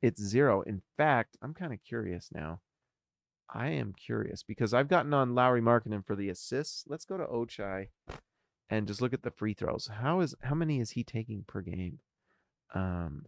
[0.00, 0.62] It's zero.
[0.62, 2.60] In fact, I'm kind of curious now.
[3.52, 6.84] I am curious because I've gotten on Lauri Markkanen for the assists.
[6.86, 7.88] Let's go to Ochai
[8.68, 9.90] and just look at the free throws.
[10.00, 12.00] How is how many is he taking per game?
[12.74, 13.24] Um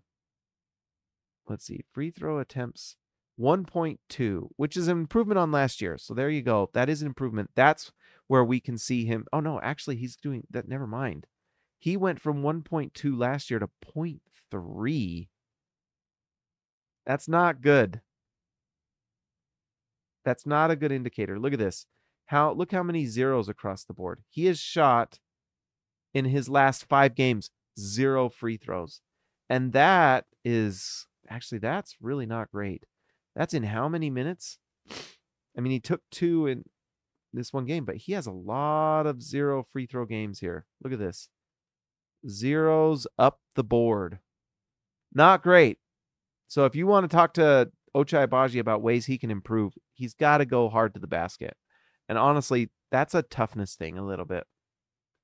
[1.49, 1.85] let's see.
[1.93, 2.97] Free throw attempts
[3.41, 5.97] 1.2, which is an improvement on last year.
[5.97, 6.69] So there you go.
[6.75, 7.51] That is an improvement.
[7.55, 7.91] That's
[8.27, 9.27] where we can see him.
[9.33, 11.27] Oh no, actually he's doing that never mind.
[11.79, 15.29] He went from 1.2 last year to 0.3
[17.07, 18.01] that's not good.
[20.25, 21.39] That's not a good indicator.
[21.39, 21.87] Look at this.
[22.27, 24.21] How look how many zeros across the board.
[24.29, 25.19] He has shot
[26.15, 29.01] in his last five games, zero free throws.
[29.49, 32.85] And that is actually, that's really not great.
[33.35, 34.59] That's in how many minutes?
[35.57, 36.65] I mean, he took two in
[37.33, 40.67] this one game, but he has a lot of zero free throw games here.
[40.83, 41.29] Look at this
[42.29, 44.19] zeros up the board.
[45.13, 45.79] Not great.
[46.51, 50.15] So if you want to talk to Ochai Agbaji about ways he can improve, he's
[50.15, 51.57] got to go hard to the basket.
[52.09, 54.43] And honestly, that's a toughness thing a little bit.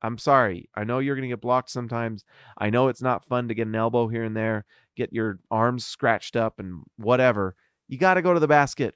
[0.02, 0.70] I'm sorry.
[0.76, 2.24] I know you're going to get blocked sometimes.
[2.56, 5.84] I know it's not fun to get an elbow here and there, get your arms
[5.84, 7.56] scratched up and whatever.
[7.88, 8.94] You got to go to the basket.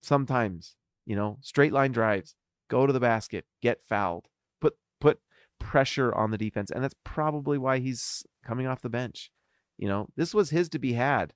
[0.00, 0.76] Sometimes,
[1.06, 2.36] you know, straight line drives,
[2.70, 4.26] go to the basket, get fouled,
[4.60, 5.18] put put
[5.58, 6.70] pressure on the defense.
[6.70, 9.32] And that's probably why he's coming off the bench.
[9.78, 11.32] You know, this was his to be had.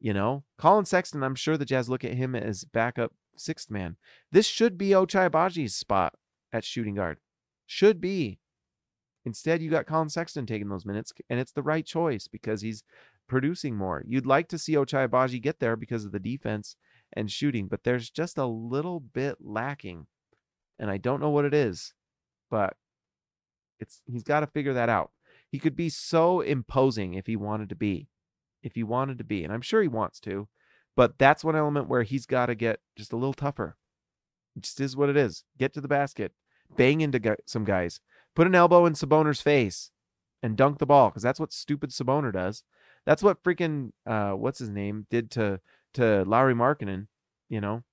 [0.00, 3.96] You know, Collin Sexton, I'm sure the Jazz look at him as backup sixth man.
[4.30, 6.14] This should be Ochai Agbaji's spot
[6.52, 7.18] at shooting guard.
[7.66, 8.38] Should be.
[9.24, 12.82] Instead, you got Collin Sexton taking those minutes, and it's the right choice because he's
[13.28, 14.02] producing more.
[14.06, 16.76] You'd like to see Ochai Agbaji get there because of the defense
[17.12, 20.06] and shooting, but there's just a little bit lacking.
[20.78, 21.92] And I don't know what it is,
[22.50, 22.74] but
[23.80, 25.10] it's he's got to figure that out.
[25.50, 28.08] He could be so imposing if he wanted to be.
[28.62, 30.48] If he wanted to be, and I'm sure he wants to,
[30.96, 33.76] but that's one element where he's got to get just a little tougher.
[34.56, 35.44] It just is what it is.
[35.56, 36.32] Get to the basket,
[36.76, 38.00] bang into some guys,
[38.34, 39.92] put an elbow in Saboner's face,
[40.42, 42.62] and dunk the ball because that's what stupid Saboner does.
[43.06, 45.60] That's what freaking uh, what's his name did to
[45.94, 47.06] to Lauri Markkanen.
[47.48, 47.84] You know,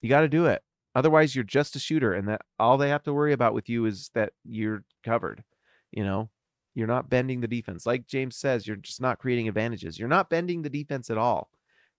[0.00, 0.62] you got to do it.
[0.94, 3.86] Otherwise, you're just a shooter, and that all they have to worry about with you
[3.86, 5.44] is that you're covered.
[5.92, 6.30] You know,
[6.74, 7.86] you're not bending the defense.
[7.86, 9.98] Like James says, you're just not creating advantages.
[9.98, 11.50] You're not bending the defense at all.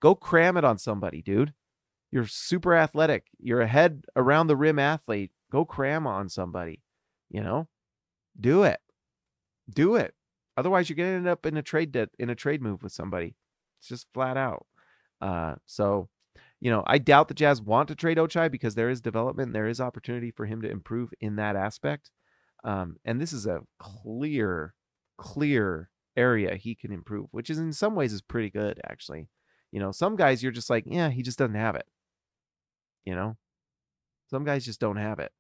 [0.01, 1.53] Go cram it on somebody, dude.
[2.11, 3.27] You're super athletic.
[3.39, 5.31] You're a head around the rim athlete.
[5.51, 6.81] Go cram on somebody.
[7.29, 7.67] You know,
[8.39, 8.79] do it.
[9.69, 10.13] Do it.
[10.57, 13.35] Otherwise, you're gonna end up in a trade de- in a trade move with somebody.
[13.79, 14.65] It's just flat out.
[15.21, 16.09] Uh, so
[16.59, 19.67] you know, I doubt the Jazz want to trade Ochai because there is development, there
[19.67, 22.11] is opportunity for him to improve in that aspect.
[22.63, 24.73] Um, and this is a clear,
[25.17, 29.29] clear area he can improve, which is in some ways is pretty good actually.
[29.71, 31.85] You know, some guys you're just like, yeah, he just doesn't have it.
[33.05, 33.37] You know,
[34.29, 35.31] some guys just don't have it.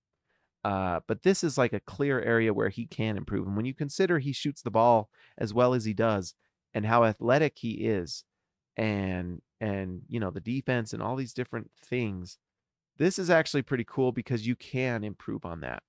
[0.63, 3.47] Uh, but this is like a clear area where he can improve.
[3.47, 6.33] And when you consider he shoots the ball as well as he does,
[6.73, 8.23] and how athletic he is,
[8.77, 12.37] and and you know the defense and all these different things
[12.97, 15.83] this is actually pretty cool because you can improve on that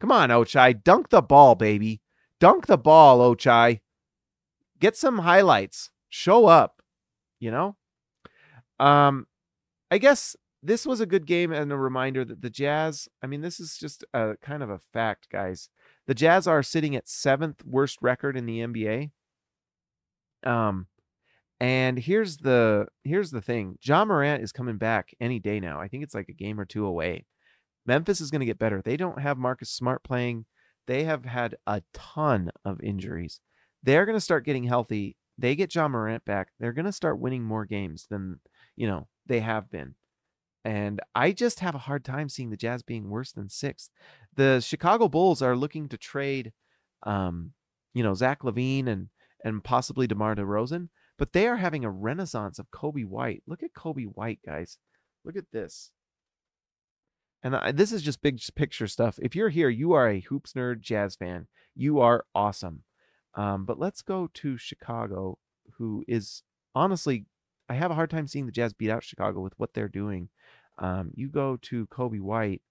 [0.00, 0.82] come on ochai.
[0.82, 2.00] Dunk the ball baby.
[2.40, 3.80] Dunk the ball ochai.
[4.78, 5.90] Get some highlights.
[6.08, 6.78] Show up
[7.40, 7.76] you know?
[8.78, 9.26] Um
[9.90, 13.40] i guess this was a good game and a reminder that the jazz i mean
[13.40, 15.68] this is just a kind of a fact guys.
[16.06, 19.10] The jazz are sitting at seventh worst record in the nba
[20.44, 20.86] um
[21.60, 23.78] and here's the here's the thing.
[23.82, 25.80] Ja Morant is coming back any day now.
[25.80, 27.26] I think it's like a game or two away.
[27.88, 28.82] Memphis is going to get better.
[28.82, 30.44] They don't have Marcus Smart playing.
[30.86, 33.40] They have had a ton of injuries.
[33.82, 35.16] They're going to start getting healthy.
[35.38, 36.48] They get Ja Morant back.
[36.60, 38.40] They're going to start winning more games than,
[38.76, 39.94] you know, they have been.
[40.66, 43.88] And I just have a hard time seeing the Jazz being worse than sixth.
[44.36, 46.52] The Chicago Bulls are looking to trade,
[47.04, 47.52] um,
[47.94, 49.08] you know, Zach LaVine and
[49.42, 50.88] and possibly DeMar DeRozan.
[51.16, 53.42] But they are having a renaissance of Coby White.
[53.46, 54.76] Look at Coby White, guys.
[55.24, 55.90] Look at this.
[57.42, 59.18] And I, this is just big picture stuff.
[59.22, 61.46] If you're here, you are a hoops nerd jazz fan.
[61.74, 62.82] You are awesome.
[63.34, 65.38] Um, but let's go to Chicago,
[65.74, 66.42] who is
[66.74, 67.26] honestly,
[67.68, 70.30] I have a hard time seeing the Jazz beat out Chicago with what they're doing.
[70.78, 72.62] Um, you go to Coby White,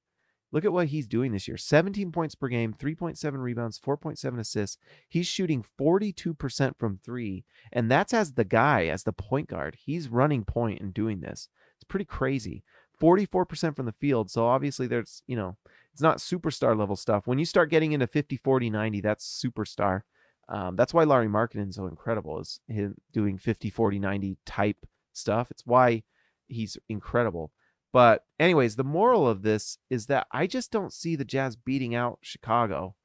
[0.52, 4.78] Look at what he's doing this year 17 points per game, 3.7 rebounds, 4.7 assists.
[5.10, 7.44] He's shooting 42% from three.
[7.72, 9.78] And that's as the guy, as the point guard.
[9.80, 11.50] He's running point and doing this.
[11.76, 12.64] It's pretty crazy.
[13.00, 14.30] 44% from the field.
[14.32, 15.58] So obviously, there's, you know,
[15.94, 17.28] it's not superstar level stuff.
[17.28, 20.02] When you start getting into 50, 40, 90, that's superstar.
[20.50, 24.86] Um, that's why Lauri Markkanen is so incredible, is him doing 50, 40, 90 type
[25.12, 25.52] stuff.
[25.52, 26.04] It's why
[26.48, 27.52] he's incredible.
[27.92, 31.96] But anyways, the moral of this is that I just don't see the Jazz beating
[31.96, 32.96] out Chicago.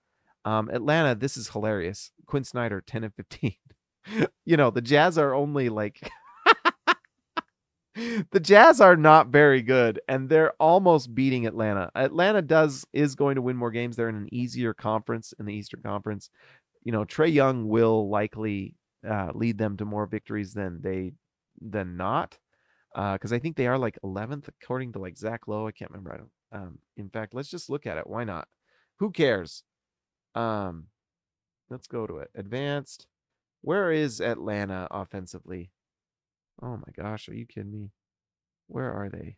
[0.45, 2.11] Um, Atlanta, this is hilarious.
[2.27, 3.55] Quin Snyder, 10 and 15.
[4.45, 6.11] you know, the Jazz are only like
[7.95, 11.91] the Jazz are not very good and they're almost beating Atlanta.
[11.95, 13.97] Atlanta does is going to win more games.
[13.97, 16.31] They're in an easier conference in the Eastern Conference.
[16.85, 18.75] You know, Trae Young will likely
[19.09, 21.13] uh, lead them to more victories than they
[21.61, 22.39] than not
[22.95, 25.67] because uh, I think they are like 11th according to like Zach Lowe.
[25.67, 26.13] I can't remember.
[26.13, 26.63] I don't.
[26.63, 28.07] Um, in fact, let's just look at it.
[28.07, 28.49] Why not?
[28.99, 29.63] Who cares?
[30.35, 30.87] Um,
[31.71, 32.31] let's go to it.
[32.35, 33.07] Advanced.
[33.63, 35.71] Where is Atlanta offensively?
[36.63, 37.91] Oh my gosh, are you kidding me?
[38.69, 39.37] Where are they?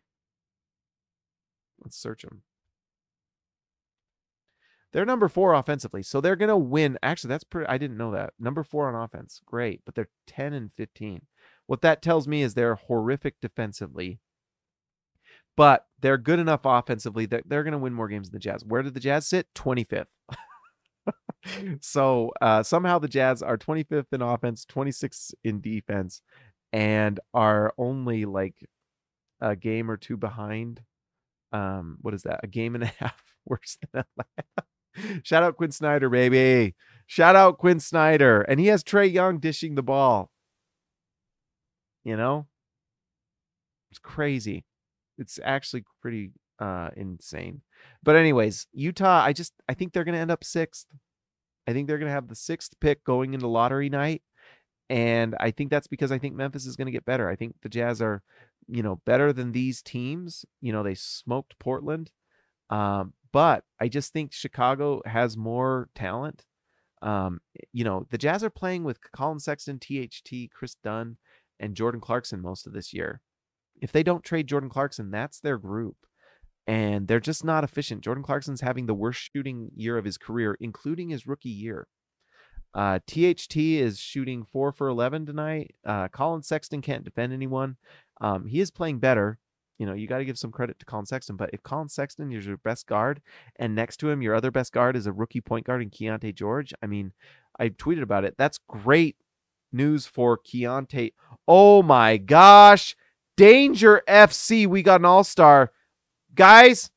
[1.83, 2.43] Let's search them.
[4.93, 6.97] They're number four offensively, so they're gonna win.
[7.03, 7.67] Actually, that's pretty.
[7.67, 8.33] I didn't know that.
[8.39, 11.23] Number four on offense, great, but they're ten and fifteen.
[11.65, 14.19] What that tells me is they're horrific defensively,
[15.57, 18.63] but they're good enough offensively that they're gonna win more games than the Jazz.
[18.63, 19.47] Where did the Jazz sit?
[19.53, 20.07] Twenty fifth.
[21.81, 26.21] so uh, somehow the Jazz are 25th in offense, 26th in defense,
[26.75, 28.67] and are only like
[29.39, 30.81] a game or two behind.
[31.53, 32.41] Um, what is that?
[32.43, 35.23] A game and a half worse than Atlanta.
[35.23, 36.75] Shout out Quin Snyder, baby.
[37.07, 38.41] Shout out Quin Snyder.
[38.41, 40.31] And he has Trae Young dishing the ball.
[42.03, 42.47] You know?
[43.89, 44.65] It's crazy.
[45.17, 47.61] It's actually pretty uh insane.
[48.03, 50.87] But anyways, Utah, I just I think they're gonna end up sixth.
[51.67, 54.21] I think they're gonna have the sixth pick going into lottery night.
[54.89, 57.27] And I think that's because I think Memphis is going to get better.
[57.29, 58.21] I think the Jazz are,
[58.67, 60.45] you know, better than these teams.
[60.61, 62.11] You know, they smoked Portland.
[62.69, 66.45] Um, but I just think Chicago has more talent.
[67.01, 67.39] Um,
[67.73, 71.17] you know, the Jazz are playing with Collin Sexton, THT, Kris Dunn,
[71.59, 73.21] and Jordan Clarkson most of this year.
[73.81, 75.97] If they don't trade Jordan Clarkson, that's their group.
[76.67, 78.03] And they're just not efficient.
[78.03, 81.87] Jordan Clarkson's having the worst shooting year of his career, including his rookie year.
[82.75, 85.73] Uh, THT is shooting four for 11 tonight.
[85.85, 87.77] Uh, Collin Sexton can't defend anyone.
[88.19, 89.39] Um, he is playing better.
[89.79, 91.37] You know, you got to give some credit to Collin Sexton.
[91.37, 93.21] But if Collin Sexton is your best guard,
[93.55, 96.35] and next to him, your other best guard is a rookie point guard in Keyonte
[96.35, 97.13] George, I mean,
[97.57, 98.35] I tweeted about it.
[98.37, 99.15] That's great
[99.71, 101.13] news for Keyonte.
[101.47, 102.95] Oh my gosh.
[103.37, 104.67] Danger FC.
[104.67, 105.71] We got an all star.
[106.33, 106.89] Guys,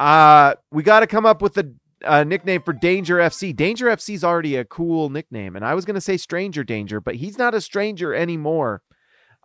[0.00, 3.54] uh, we got to come up with a a nickname for Danger FC.
[3.54, 7.16] Danger FC is already a cool nickname, and I was gonna say Stranger Danger, but
[7.16, 8.82] he's not a stranger anymore.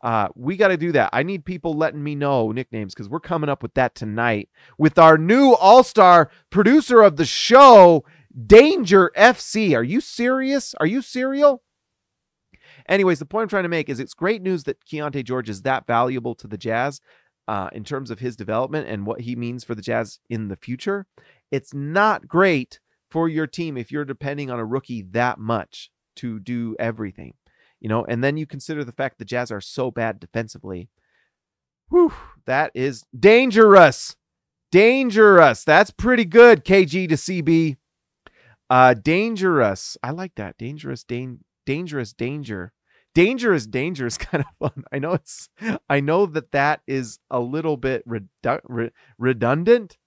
[0.04, 1.10] Uh, we got to do that.
[1.14, 5.00] I need people letting me know nicknames because we're coming up with that tonight with
[5.00, 8.06] our new All Star producer of the show,
[8.46, 9.76] Danger FC.
[9.76, 10.76] Are you serious?
[10.80, 11.64] Are you serial?
[12.88, 15.64] Anyways, the point I'm trying to make is it's great news that Keyonte George is
[15.64, 17.02] that valuable to the Jazz
[17.48, 20.56] uh, in terms of his development and what he means for the Jazz in the
[20.56, 21.08] future.
[21.56, 26.38] It's not great for your team if you're depending on a rookie that much to
[26.38, 27.36] do everything,
[27.80, 28.04] you know.
[28.04, 30.90] And then you consider the fact the Jazz are so bad defensively.
[31.90, 32.12] Whew,
[32.46, 34.18] that is dangerous.
[34.70, 35.64] Dangerous.
[35.64, 37.78] That's pretty good, KG to CB.
[38.70, 39.98] Uh, dangerous.
[40.04, 40.58] I like that.
[40.58, 42.74] Dangerous, dan- dangerous, danger.
[43.14, 44.84] Dangerous, danger is kind of fun.
[44.92, 45.48] I know it's.
[45.88, 49.98] I know that that is a little bit redu- re- redundant,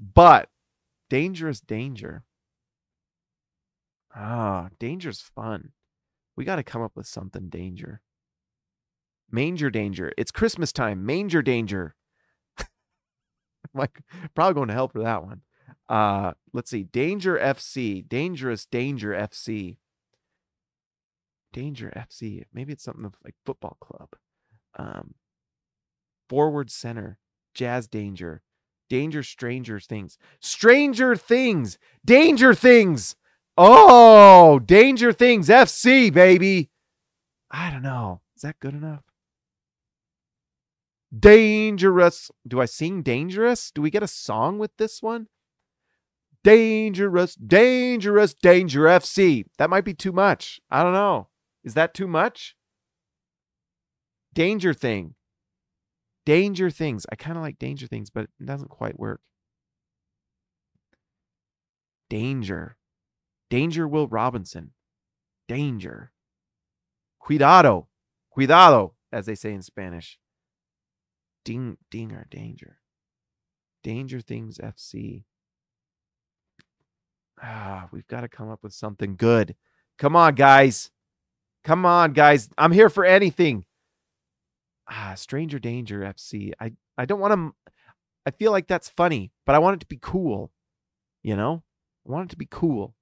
[0.00, 0.48] but
[1.08, 2.24] Dangerous danger.
[4.14, 5.72] Ah, danger's fun.
[6.36, 8.00] We got to come up with something danger.
[9.30, 10.12] Manger danger.
[10.16, 11.04] It's Christmas time.
[11.04, 11.94] Manger danger.
[13.74, 14.00] like
[14.34, 15.42] probably going to help for that one.
[15.88, 16.84] Uh, let's see.
[16.84, 18.06] Danger FC.
[18.06, 19.76] Dangerous Danger FC.
[21.52, 22.44] Danger FC.
[22.52, 24.10] Maybe it's something like football club.
[24.78, 25.14] Um,
[26.28, 27.18] forward center.
[27.54, 28.42] Jazz Danger.
[28.88, 30.18] Danger Stranger Things.
[30.40, 31.78] Stranger Things.
[32.04, 33.16] Danger Things.
[33.56, 36.70] Oh, Danger Things FC, baby.
[37.50, 38.20] I don't know.
[38.36, 39.02] Is that good enough?
[41.16, 42.30] Dangerous.
[42.46, 43.70] Do I sing dangerous?
[43.70, 45.28] Do we get a song with this one?
[46.44, 49.44] Dangerous, dangerous, danger FC.
[49.58, 50.60] That might be too much.
[50.70, 51.28] I don't know.
[51.64, 52.54] Is that too much?
[54.34, 55.14] Danger thing.
[56.28, 57.06] Danger Things.
[57.10, 59.22] I kind of like Danger Things, but it doesn't quite work.
[62.10, 62.76] Danger.
[63.48, 64.72] Danger Will Robinson.
[65.48, 66.12] Danger.
[67.18, 67.88] Cuidado.
[68.28, 70.18] Cuidado, as they say in Spanish.
[71.46, 72.76] Ding, dinger, danger.
[73.82, 75.24] Danger Things FC.
[77.42, 79.56] Ah, we've got to come up with something good.
[79.96, 80.90] Come on, guys.
[81.64, 82.50] Come on, guys.
[82.58, 83.64] I'm here for anything
[84.90, 86.52] ah, Stranger Danger FC.
[86.60, 87.72] I I don't want to.
[88.26, 90.50] I feel like that's funny, but I want it to be cool.
[91.22, 91.62] You know,
[92.06, 92.94] I want it to be cool.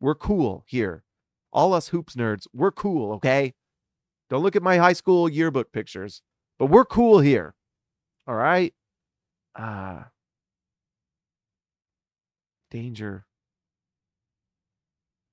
[0.00, 1.04] We're cool here.
[1.52, 3.12] All us hoops nerds, we're cool.
[3.14, 3.54] Okay.
[4.28, 6.22] Don't look at my high school yearbook pictures,
[6.58, 7.54] but we're cool here.
[8.26, 8.74] All right.
[9.56, 9.98] Ah.
[9.98, 10.04] Uh,
[12.70, 13.26] danger.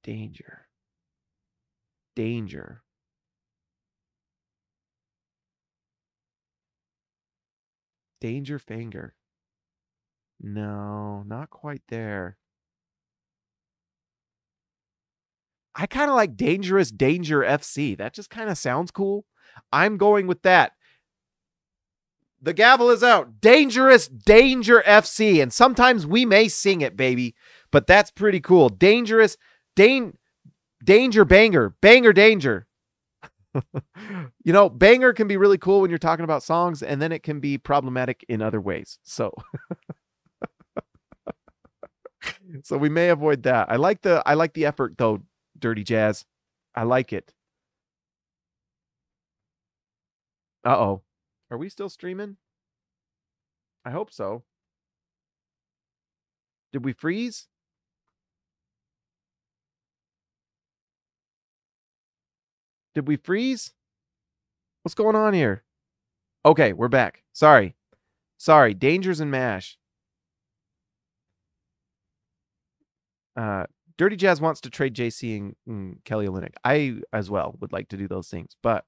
[0.03, 0.67] Danger.
[2.15, 2.83] Danger.
[8.21, 9.11] Danger Fanger.
[10.39, 12.37] No, not quite there.
[15.75, 17.97] I kind of like Dangerous Danger FC.
[17.97, 19.25] That just kind of sounds cool.
[19.71, 20.73] I'm going with that.
[22.41, 23.39] The gavel is out.
[23.39, 25.41] Dangerous Danger FC.
[25.41, 27.35] And sometimes we may sing it, baby,
[27.71, 28.69] but that's pretty cool.
[28.69, 29.37] Dangerous
[29.75, 30.13] Dan
[30.83, 31.75] Danger Banger.
[31.81, 32.67] Banger Danger.
[34.43, 37.23] You know, banger can be really cool when you're talking about songs, and then it
[37.23, 38.99] can be problematic in other ways.
[39.03, 39.33] So
[42.63, 43.71] so we may avoid that.
[43.71, 45.21] I like the I like the effort though,
[45.57, 46.25] Dirty Jazz.
[46.75, 47.33] I like it.
[50.63, 51.01] Uh oh.
[51.49, 52.37] Are we still streaming?
[53.85, 54.43] I hope so.
[56.71, 57.47] Did we freeze?
[62.93, 63.73] Did we freeze?
[64.83, 65.63] What's going on here?
[66.45, 67.23] Okay, we're back.
[67.33, 67.75] Sorry.
[68.37, 68.73] Sorry.
[68.73, 69.77] Dangers and MASH.
[73.35, 73.65] Uh,
[73.97, 76.55] Dirty Jazz wants to trade JC and, and Kelly Olynyk.
[76.63, 78.85] I as well would like to do those things, but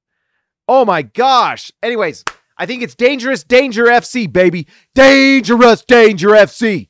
[0.67, 1.71] oh my gosh.
[1.81, 2.25] Anyways,
[2.57, 4.67] I think it's dangerous danger FC, baby.
[4.95, 6.89] Dangerous danger FC.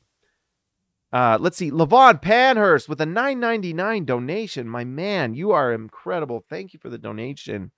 [1.14, 1.70] Uh, let's see.
[1.70, 4.68] Levon Panhurst with a 999 donation.
[4.68, 6.44] My man, you are incredible.
[6.50, 7.70] Thank you for the donation.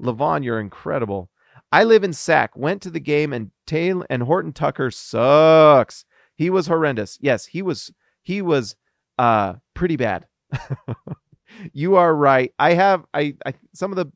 [0.00, 1.28] Levon, you're incredible.
[1.72, 2.56] I live in Sac.
[2.56, 6.04] Went to the game and Talen Horton Tucker sucks.
[6.36, 7.18] He was horrendous.
[7.20, 7.92] Yes, he was
[8.22, 8.76] he was
[9.18, 10.26] uh pretty bad.
[11.72, 12.52] you are right.
[12.60, 14.12] I have I, I some of the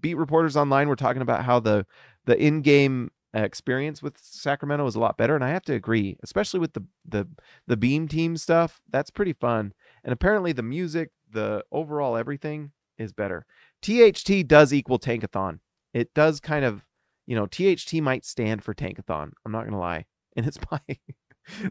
[0.00, 1.86] beat reporters online were talking about how the
[2.24, 6.16] the in-game Uh, experience with Sacramento is a lot better and I have to agree,
[6.22, 7.28] especially with the the
[7.66, 8.80] the beam team stuff.
[8.90, 9.74] That's pretty fun.
[10.04, 13.44] And apparently the music, the overall everything is better.
[13.82, 15.58] THT does equal tankathon.
[15.92, 16.86] It does kind of,
[17.26, 19.32] you know, THT might stand for tankathon.
[19.44, 20.06] I'm not to lie.
[20.36, 20.80] And it's my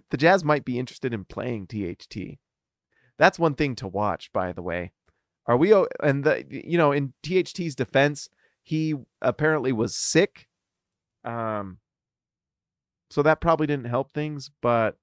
[0.09, 2.39] the Jazz might be interested in playing THT.
[3.19, 4.91] That's one thing to watch, by the way.
[5.45, 5.71] Are we?
[6.01, 8.29] And the you know, in THT's defense,
[8.63, 10.47] he apparently was sick.
[11.25, 11.79] Um.
[13.09, 14.97] So that probably didn't help things, but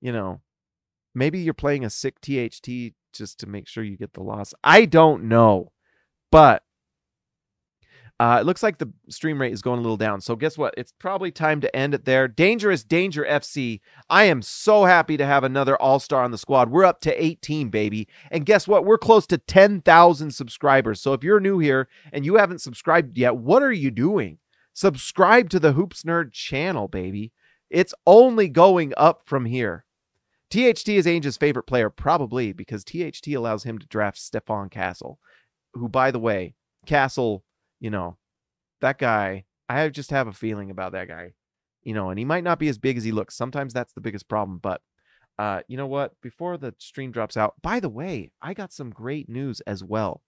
[0.00, 0.40] you know,
[1.14, 4.52] maybe you're playing a sick THT just to make sure you get the loss.
[4.62, 5.72] I don't know,
[6.30, 6.62] but
[8.18, 10.22] uh, it looks like the stream rate is going a little down.
[10.22, 10.72] So guess what?
[10.76, 12.28] It's probably time to end it there.
[12.28, 13.80] Dangerous Danger FC.
[14.08, 16.70] I am so happy to have another All Star on the squad.
[16.70, 18.08] We're up to 18, baby.
[18.30, 18.86] And guess what?
[18.86, 21.00] We're close to 10,000 subscribers.
[21.00, 24.38] So if you're new here and you haven't subscribed yet, what are you doing?
[24.76, 27.32] Subscribe to the Hoops Nerd channel, baby.
[27.70, 29.86] It's only going up from here.
[30.50, 35.18] THT is Ainge's favorite player, probably because THT allows him to draft Stephon Castle,
[35.72, 36.54] who, by the way,
[36.84, 37.42] Castle
[37.80, 38.18] you know,
[38.80, 41.32] that guy, I just have a feeling about that guy,
[41.82, 43.34] you know, and he might not be as big as he looks.
[43.34, 44.58] Sometimes that's the biggest problem.
[44.58, 44.80] But
[45.38, 46.20] uh, you know what?
[46.22, 50.22] Before the stream drops out, by the way, I got some great news as well.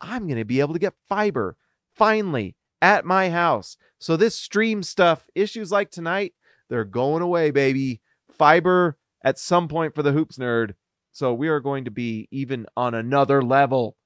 [0.00, 1.56] I'm going to be able to get fiber
[1.96, 3.76] finally at my house.
[3.98, 6.34] So this stream stuff, issues like tonight,
[6.68, 8.00] they're going away, baby.
[8.30, 10.74] Fiber at some point for the hoops nerd.
[11.12, 13.96] So we are going to be even on another level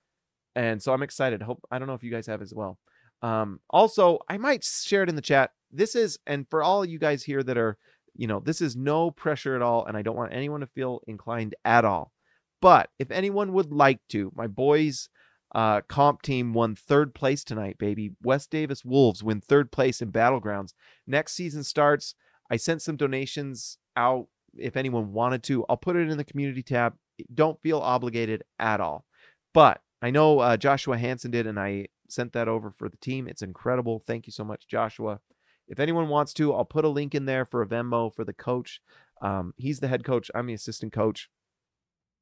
[0.55, 1.43] and so I'm excited.
[1.43, 2.79] Hope I don't know if you guys have as well.
[3.23, 5.51] Um, also, I might share it in the chat.
[5.71, 7.77] This is, and for all you guys here that are,
[8.15, 11.01] you know, this is no pressure at all, and I don't want anyone to feel
[11.07, 12.13] inclined at all.
[12.61, 15.09] But if anyone would like to, my boys'
[15.55, 18.11] uh, comp team won third place tonight, baby.
[18.23, 20.75] West Davis Wolves win third place in Battlegrounds.
[21.07, 22.15] Next season starts.
[22.51, 24.27] I sent some donations out
[24.57, 25.65] if anyone wanted to.
[25.69, 26.95] I'll put it in the community tab.
[27.33, 29.05] Don't feel obligated at all.
[29.53, 33.29] But I know uh, Joshua Hansen did, and I sent that over for the team.
[33.29, 34.03] It's incredible.
[34.05, 35.21] Thank you so much, Joshua.
[35.69, 38.35] If anyone wants to, I'll put a link in there for a Venmo for the
[38.35, 38.81] coach.
[39.23, 40.31] Um, he's the head coach.
[40.35, 41.31] I'm the assistant coach.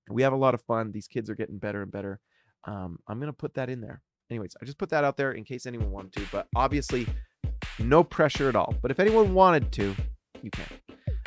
[0.09, 0.93] We have a lot of fun.
[0.93, 2.20] These kids are getting better and better.
[2.65, 4.03] Um, I'm gonna put that in there.
[4.31, 7.07] Anyways, I just put that out there in case anyone wanted to, but obviously,
[7.79, 8.75] no pressure at all.
[8.81, 9.95] But if anyone wanted to,
[10.43, 10.67] you can.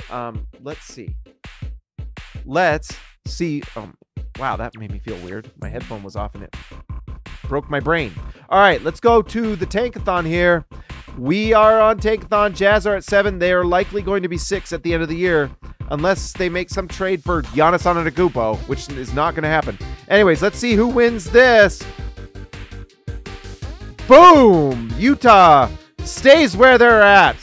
[0.09, 1.15] Um, let's see.
[2.45, 2.95] Let's
[3.27, 3.61] see.
[3.75, 3.95] Um,
[4.37, 5.49] Wow, that made me feel weird.
[5.61, 6.55] My headphone was off and it
[7.43, 8.13] broke my brain.
[8.49, 10.65] All right, let's go to the Tankathon here.
[11.17, 12.55] We are on Tankathon.
[12.55, 13.39] Jazz are at seven.
[13.39, 15.49] They are likely going to be six at the end of the year,
[15.89, 19.77] unless they make some trade for Giannis Antetokounmpo, which is not going to happen.
[20.09, 21.81] Anyways, let's see who wins this.
[24.07, 24.93] Boom!
[24.97, 27.37] Utah stays where they're at.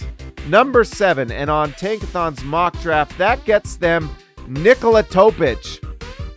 [0.48, 1.32] Number seven.
[1.32, 4.10] And on Tankathon's mock draft, that gets them
[4.48, 5.58] Nikola Topic.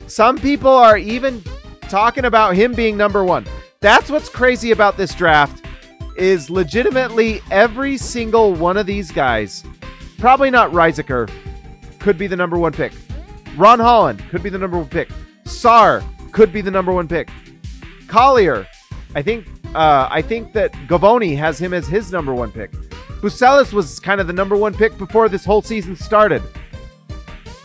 [0.07, 1.43] Some people are even
[1.89, 3.45] talking about him being number one.
[3.81, 5.64] That's what's crazy about this draft
[6.15, 9.63] is legitimately every single one of these guys
[10.17, 11.29] Probably not Risacher.
[11.99, 12.93] Could be the number one pick.
[13.57, 15.09] Ron Holland could be the number one pick.
[15.43, 17.29] Sarr could be the number one pick.
[18.07, 18.67] Collier,
[19.13, 19.47] I think.
[19.73, 22.71] Uh, I think that Givony has him as his number one pick.
[23.21, 26.41] Buzelis was kind of the number one pick before this whole season started.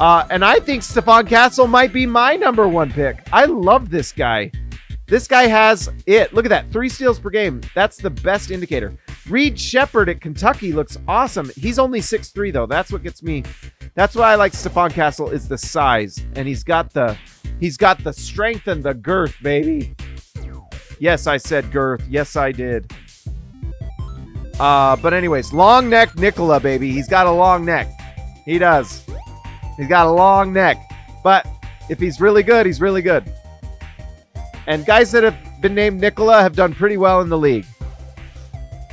[0.01, 3.29] Uh, and I think Stephon Castle might be my number one pick.
[3.33, 4.51] I love this guy.
[5.11, 6.33] This guy has it.
[6.33, 6.71] Look at that.
[6.71, 7.61] Three steals per game.
[7.75, 8.97] That's the best indicator.
[9.29, 11.51] Reed Sheppard at Kentucky looks awesome.
[11.57, 12.67] He's only six three though.
[12.67, 13.43] That's what gets me.
[13.95, 16.25] That's why I like Stephon Castle is the size.
[16.37, 17.19] And he's got the
[17.59, 19.97] he's got the strength and the girth, baby.
[21.01, 22.07] Yes, I said girth.
[22.09, 22.93] Yes, I did.
[24.61, 26.93] Uh, but anyways, long neck Nikola, baby.
[26.93, 27.91] He's got a long neck.
[28.45, 29.05] He does.
[29.77, 30.77] He's got a long neck.
[31.25, 31.49] But
[31.89, 33.25] if he's really good, he's really good.
[34.71, 37.67] And guys that have been named Nikola have done pretty well in the league.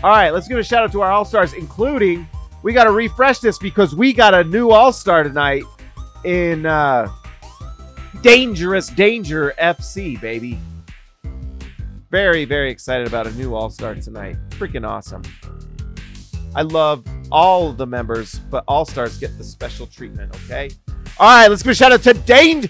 [0.01, 2.28] All right, let's give a shout out to our All Stars, including
[2.63, 5.65] we got to refresh this because we got a new All Star tonight
[6.25, 7.07] in uh,
[8.23, 10.57] Dangerous Danger FC, baby.
[12.09, 14.36] Very, very excited about a new All Star tonight.
[14.49, 15.21] Freaking awesome.
[16.55, 20.71] I love all the members, but All Stars get the special treatment, okay?
[21.19, 22.67] All right, let's give a shout out to Dane.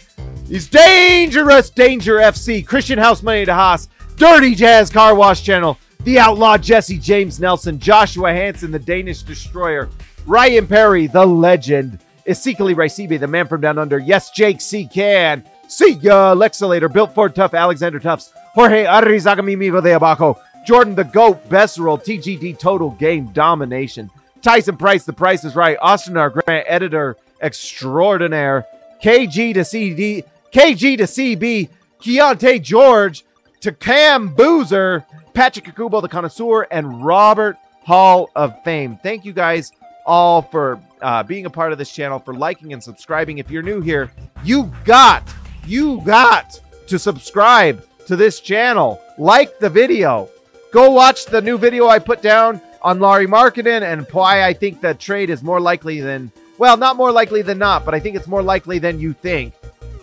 [0.47, 6.19] He's Dangerous Danger FC, Christian House Money to Haas, Dirty Jazz Car Wash Channel, The
[6.19, 9.89] Outlaw Jesse James Nelson, Joshua Hansen, the Danish Destroyer,
[10.25, 14.87] Ryan Perry, the legend, Ezekiel Racibe, the man from down under, yes, Jake C.
[14.87, 21.03] Can, see ya, Lexalator, Built Ford Tough, Alexander Tufts, Jorge Arrizagami de Abajo, Jordan the
[21.03, 24.09] GOAT, Best Roll, TGD Total Game Domination.
[24.41, 25.77] Tyson Price, The Price is Right.
[25.81, 26.29] Austin R.
[26.29, 28.65] Grant, Editor Extraordinaire.
[29.03, 31.69] KG to CD, KG to CB.
[31.99, 33.25] Keyonte George
[33.61, 35.05] to Cam Boozer.
[35.33, 38.97] Patrick Kakubo, the connoisseur, and Robert Hall of Fame.
[39.03, 39.71] Thank you guys
[40.05, 43.37] all for uh, being a part of this channel, for liking and subscribing.
[43.37, 44.11] If you're new here,
[44.43, 45.31] you got,
[45.67, 48.99] you got to subscribe to this channel.
[49.19, 50.29] Like the video.
[50.71, 54.81] Go watch the new video I put down on Lauri Markkanen and why I think
[54.81, 58.15] the trade is more likely than, well, not more likely than not, but I think
[58.15, 59.53] it's more likely than you think.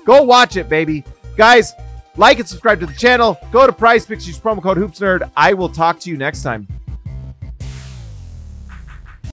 [0.05, 1.05] Go watch it, baby.
[1.37, 1.73] Guys,
[2.17, 3.39] like and subscribe to the channel.
[3.51, 5.31] Go to Prize Picks, use promo code HoopsNerd.
[5.37, 6.69] I will talk to you next time.